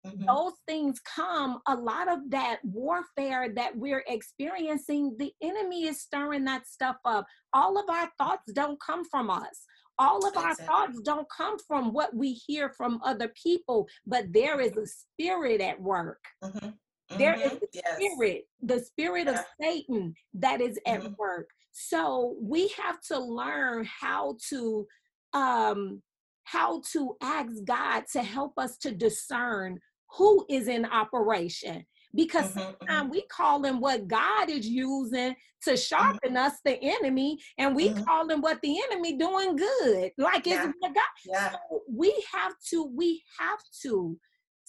mm-hmm. 0.06 0.26
those 0.26 0.52
things 0.66 1.00
come 1.00 1.60
a 1.66 1.74
lot 1.74 2.08
of 2.08 2.18
that 2.30 2.58
warfare 2.64 3.48
that 3.54 3.76
we're 3.76 4.04
experiencing 4.08 5.14
the 5.18 5.32
enemy 5.42 5.84
is 5.84 6.00
stirring 6.00 6.44
that 6.44 6.66
stuff 6.66 6.96
up 7.04 7.26
all 7.52 7.78
of 7.78 7.88
our 7.88 8.10
thoughts 8.18 8.52
don't 8.52 8.80
come 8.80 9.04
from 9.04 9.30
us 9.30 9.66
all 9.98 10.26
of 10.26 10.36
our 10.36 10.54
thoughts 10.54 11.00
don't 11.00 11.28
come 11.30 11.56
from 11.58 11.92
what 11.92 12.14
we 12.14 12.32
hear 12.32 12.68
from 12.76 13.00
other 13.04 13.32
people 13.40 13.86
but 14.06 14.24
there 14.32 14.60
is 14.60 14.76
a 14.76 14.86
spirit 14.86 15.60
at 15.60 15.80
work 15.80 16.20
mm-hmm. 16.42 16.68
Mm-hmm. 17.10 17.18
There 17.18 17.34
is 17.34 17.52
the 17.52 17.68
yes. 17.72 17.96
spirit 17.96 18.44
the 18.62 18.80
spirit 18.80 19.26
yeah. 19.26 19.32
of 19.32 19.44
satan 19.60 20.14
that 20.34 20.60
is 20.60 20.78
at 20.86 21.02
mm-hmm. 21.02 21.12
work 21.18 21.48
so 21.72 22.34
we 22.40 22.68
have 22.82 23.00
to 23.08 23.18
learn 23.18 23.86
how 24.00 24.36
to 24.48 24.86
um 25.34 26.02
how 26.44 26.82
to 26.92 27.16
ask 27.22 27.52
God 27.64 28.04
to 28.12 28.22
help 28.22 28.58
us 28.58 28.76
to 28.78 28.92
discern 28.92 29.80
who 30.16 30.44
is 30.48 30.68
in 30.68 30.84
operation 30.84 31.84
because 32.14 32.50
mm-hmm, 32.50 32.60
sometimes 32.60 33.02
mm-hmm. 33.02 33.10
we 33.10 33.22
call 33.22 33.64
him 33.64 33.80
what 33.80 34.06
God 34.06 34.48
is 34.48 34.66
using 34.66 35.34
to 35.62 35.70
mm-hmm. 35.70 35.76
sharpen 35.76 36.36
us 36.36 36.54
the 36.64 36.78
enemy, 36.80 37.38
and 37.58 37.74
we 37.74 37.88
mm-hmm. 37.88 38.40
what 38.40 38.60
the 38.62 38.80
enemy 38.90 39.16
doing 39.16 39.56
good. 39.56 40.12
Like 40.18 40.46
yeah. 40.46 40.66
it's 40.66 40.74
what 40.78 40.94
God. 40.94 41.02
Yeah. 41.26 41.50
So 41.50 41.80
we 41.90 42.24
have 42.32 42.52
to, 42.70 42.90
we 42.94 43.22
have 43.38 43.60
to 43.82 44.18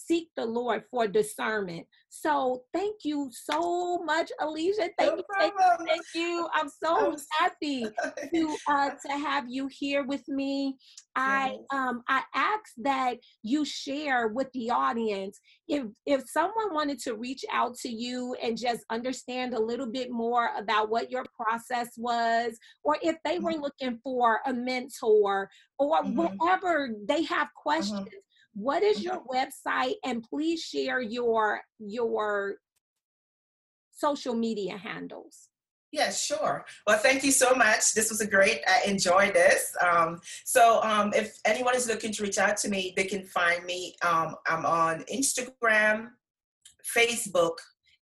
seek 0.06 0.28
the 0.36 0.44
Lord 0.44 0.84
for 0.90 1.06
discernment. 1.06 1.86
So 2.08 2.62
thank 2.72 2.96
you 3.04 3.30
so 3.32 3.98
much, 4.04 4.30
Alicia. 4.40 4.88
Thank 4.98 5.10
no 5.10 5.16
you, 5.16 5.24
thank 5.38 5.54
you, 5.54 5.86
thank 5.86 6.02
you. 6.14 6.48
I'm 6.54 6.68
so 6.68 7.12
I'm 7.12 7.16
happy 7.38 7.84
to 8.34 8.56
uh, 8.68 8.90
to 9.06 9.12
have 9.12 9.44
you 9.48 9.68
here 9.70 10.04
with 10.04 10.26
me. 10.28 10.76
I 11.14 11.56
um 11.72 12.02
I 12.08 12.22
ask 12.34 12.72
that 12.78 13.16
you 13.42 13.64
share 13.64 14.28
with 14.28 14.48
the 14.52 14.70
audience 14.70 15.40
if 15.68 15.84
if 16.06 16.28
someone 16.28 16.72
wanted 16.72 16.98
to 17.00 17.14
reach 17.14 17.44
out 17.52 17.74
to 17.78 17.88
you 17.88 18.34
and 18.42 18.56
just 18.56 18.84
understand 18.90 19.54
a 19.54 19.60
little 19.60 19.90
bit 19.90 20.10
more 20.10 20.50
about 20.56 20.90
what 20.90 21.10
your 21.10 21.24
process 21.38 21.88
was, 21.98 22.56
or 22.82 22.96
if 23.02 23.16
they 23.24 23.38
were 23.38 23.52
mm-hmm. 23.52 23.62
looking 23.62 23.98
for 24.02 24.40
a 24.46 24.52
mentor 24.52 25.50
or 25.78 26.02
mm-hmm. 26.02 26.16
whatever 26.16 26.90
they 27.06 27.22
have 27.24 27.48
mm-hmm. 27.48 27.62
questions. 27.62 28.00
Mm-hmm 28.00 28.25
what 28.56 28.82
is 28.82 29.02
your 29.02 29.22
website? 29.26 29.94
And 30.04 30.22
please 30.22 30.62
share 30.62 31.00
your 31.00 31.60
your 31.78 32.56
social 33.92 34.34
media 34.34 34.76
handles. 34.76 35.48
Yes, 35.92 36.24
sure. 36.24 36.64
Well, 36.86 36.98
thank 36.98 37.22
you 37.22 37.30
so 37.30 37.54
much. 37.54 37.94
This 37.94 38.10
was 38.10 38.20
a 38.20 38.26
great, 38.26 38.60
I 38.66 38.86
enjoyed 38.86 39.32
this. 39.32 39.74
Um, 39.80 40.20
so 40.44 40.82
um, 40.82 41.12
if 41.14 41.38
anyone 41.46 41.74
is 41.74 41.86
looking 41.86 42.12
to 42.12 42.22
reach 42.22 42.38
out 42.38 42.56
to 42.58 42.68
me, 42.68 42.92
they 42.96 43.04
can 43.04 43.24
find 43.24 43.64
me. 43.64 43.94
Um, 44.04 44.34
I'm 44.46 44.66
on 44.66 45.04
Instagram, 45.04 46.08
Facebook, 46.96 47.58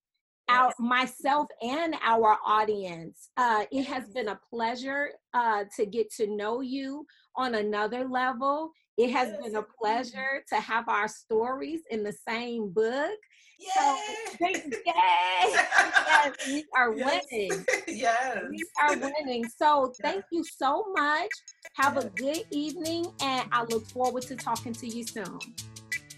our 0.47 0.73
myself 0.79 1.47
and 1.61 1.95
our 2.03 2.37
audience. 2.45 3.29
Uh, 3.37 3.65
it 3.71 3.85
has 3.85 4.07
been 4.09 4.27
a 4.27 4.39
pleasure 4.49 5.09
uh, 5.33 5.63
to 5.75 5.85
get 5.85 6.11
to 6.13 6.27
know 6.27 6.61
you 6.61 7.05
on 7.35 7.55
another 7.55 8.07
level. 8.07 8.71
It 8.97 9.11
has 9.11 9.33
been 9.43 9.55
a 9.55 9.63
pleasure 9.63 10.43
to 10.49 10.55
have 10.55 10.87
our 10.87 11.07
stories 11.07 11.81
in 11.89 12.03
the 12.03 12.13
same 12.27 12.69
book. 12.71 13.17
Yay! 13.59 13.69
So, 13.75 13.97
yay! 14.45 14.61
yes, 14.85 16.47
we 16.47 16.65
are 16.75 16.93
yes. 16.97 17.25
winning. 17.31 17.65
yes. 17.87 18.37
We 18.49 18.63
are 18.81 18.97
winning. 18.97 19.45
So 19.47 19.93
thank 20.01 20.23
you 20.31 20.43
so 20.43 20.85
much. 20.93 21.29
Have 21.75 21.97
a 21.97 22.09
good 22.09 22.43
evening, 22.51 23.07
and 23.21 23.47
I 23.51 23.63
look 23.63 23.87
forward 23.87 24.23
to 24.23 24.35
talking 24.35 24.73
to 24.73 24.87
you 24.87 25.05
soon. 25.05 25.39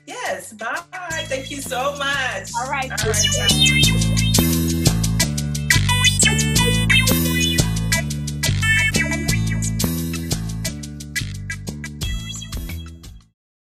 Yes, 0.05 0.53
bye. 0.53 0.81
Thank 1.25 1.51
you 1.51 1.61
so 1.61 1.95
much. 1.97 2.49
All 2.57 2.69
right. 2.69 2.89
All 2.91 3.11
right 3.11 4.03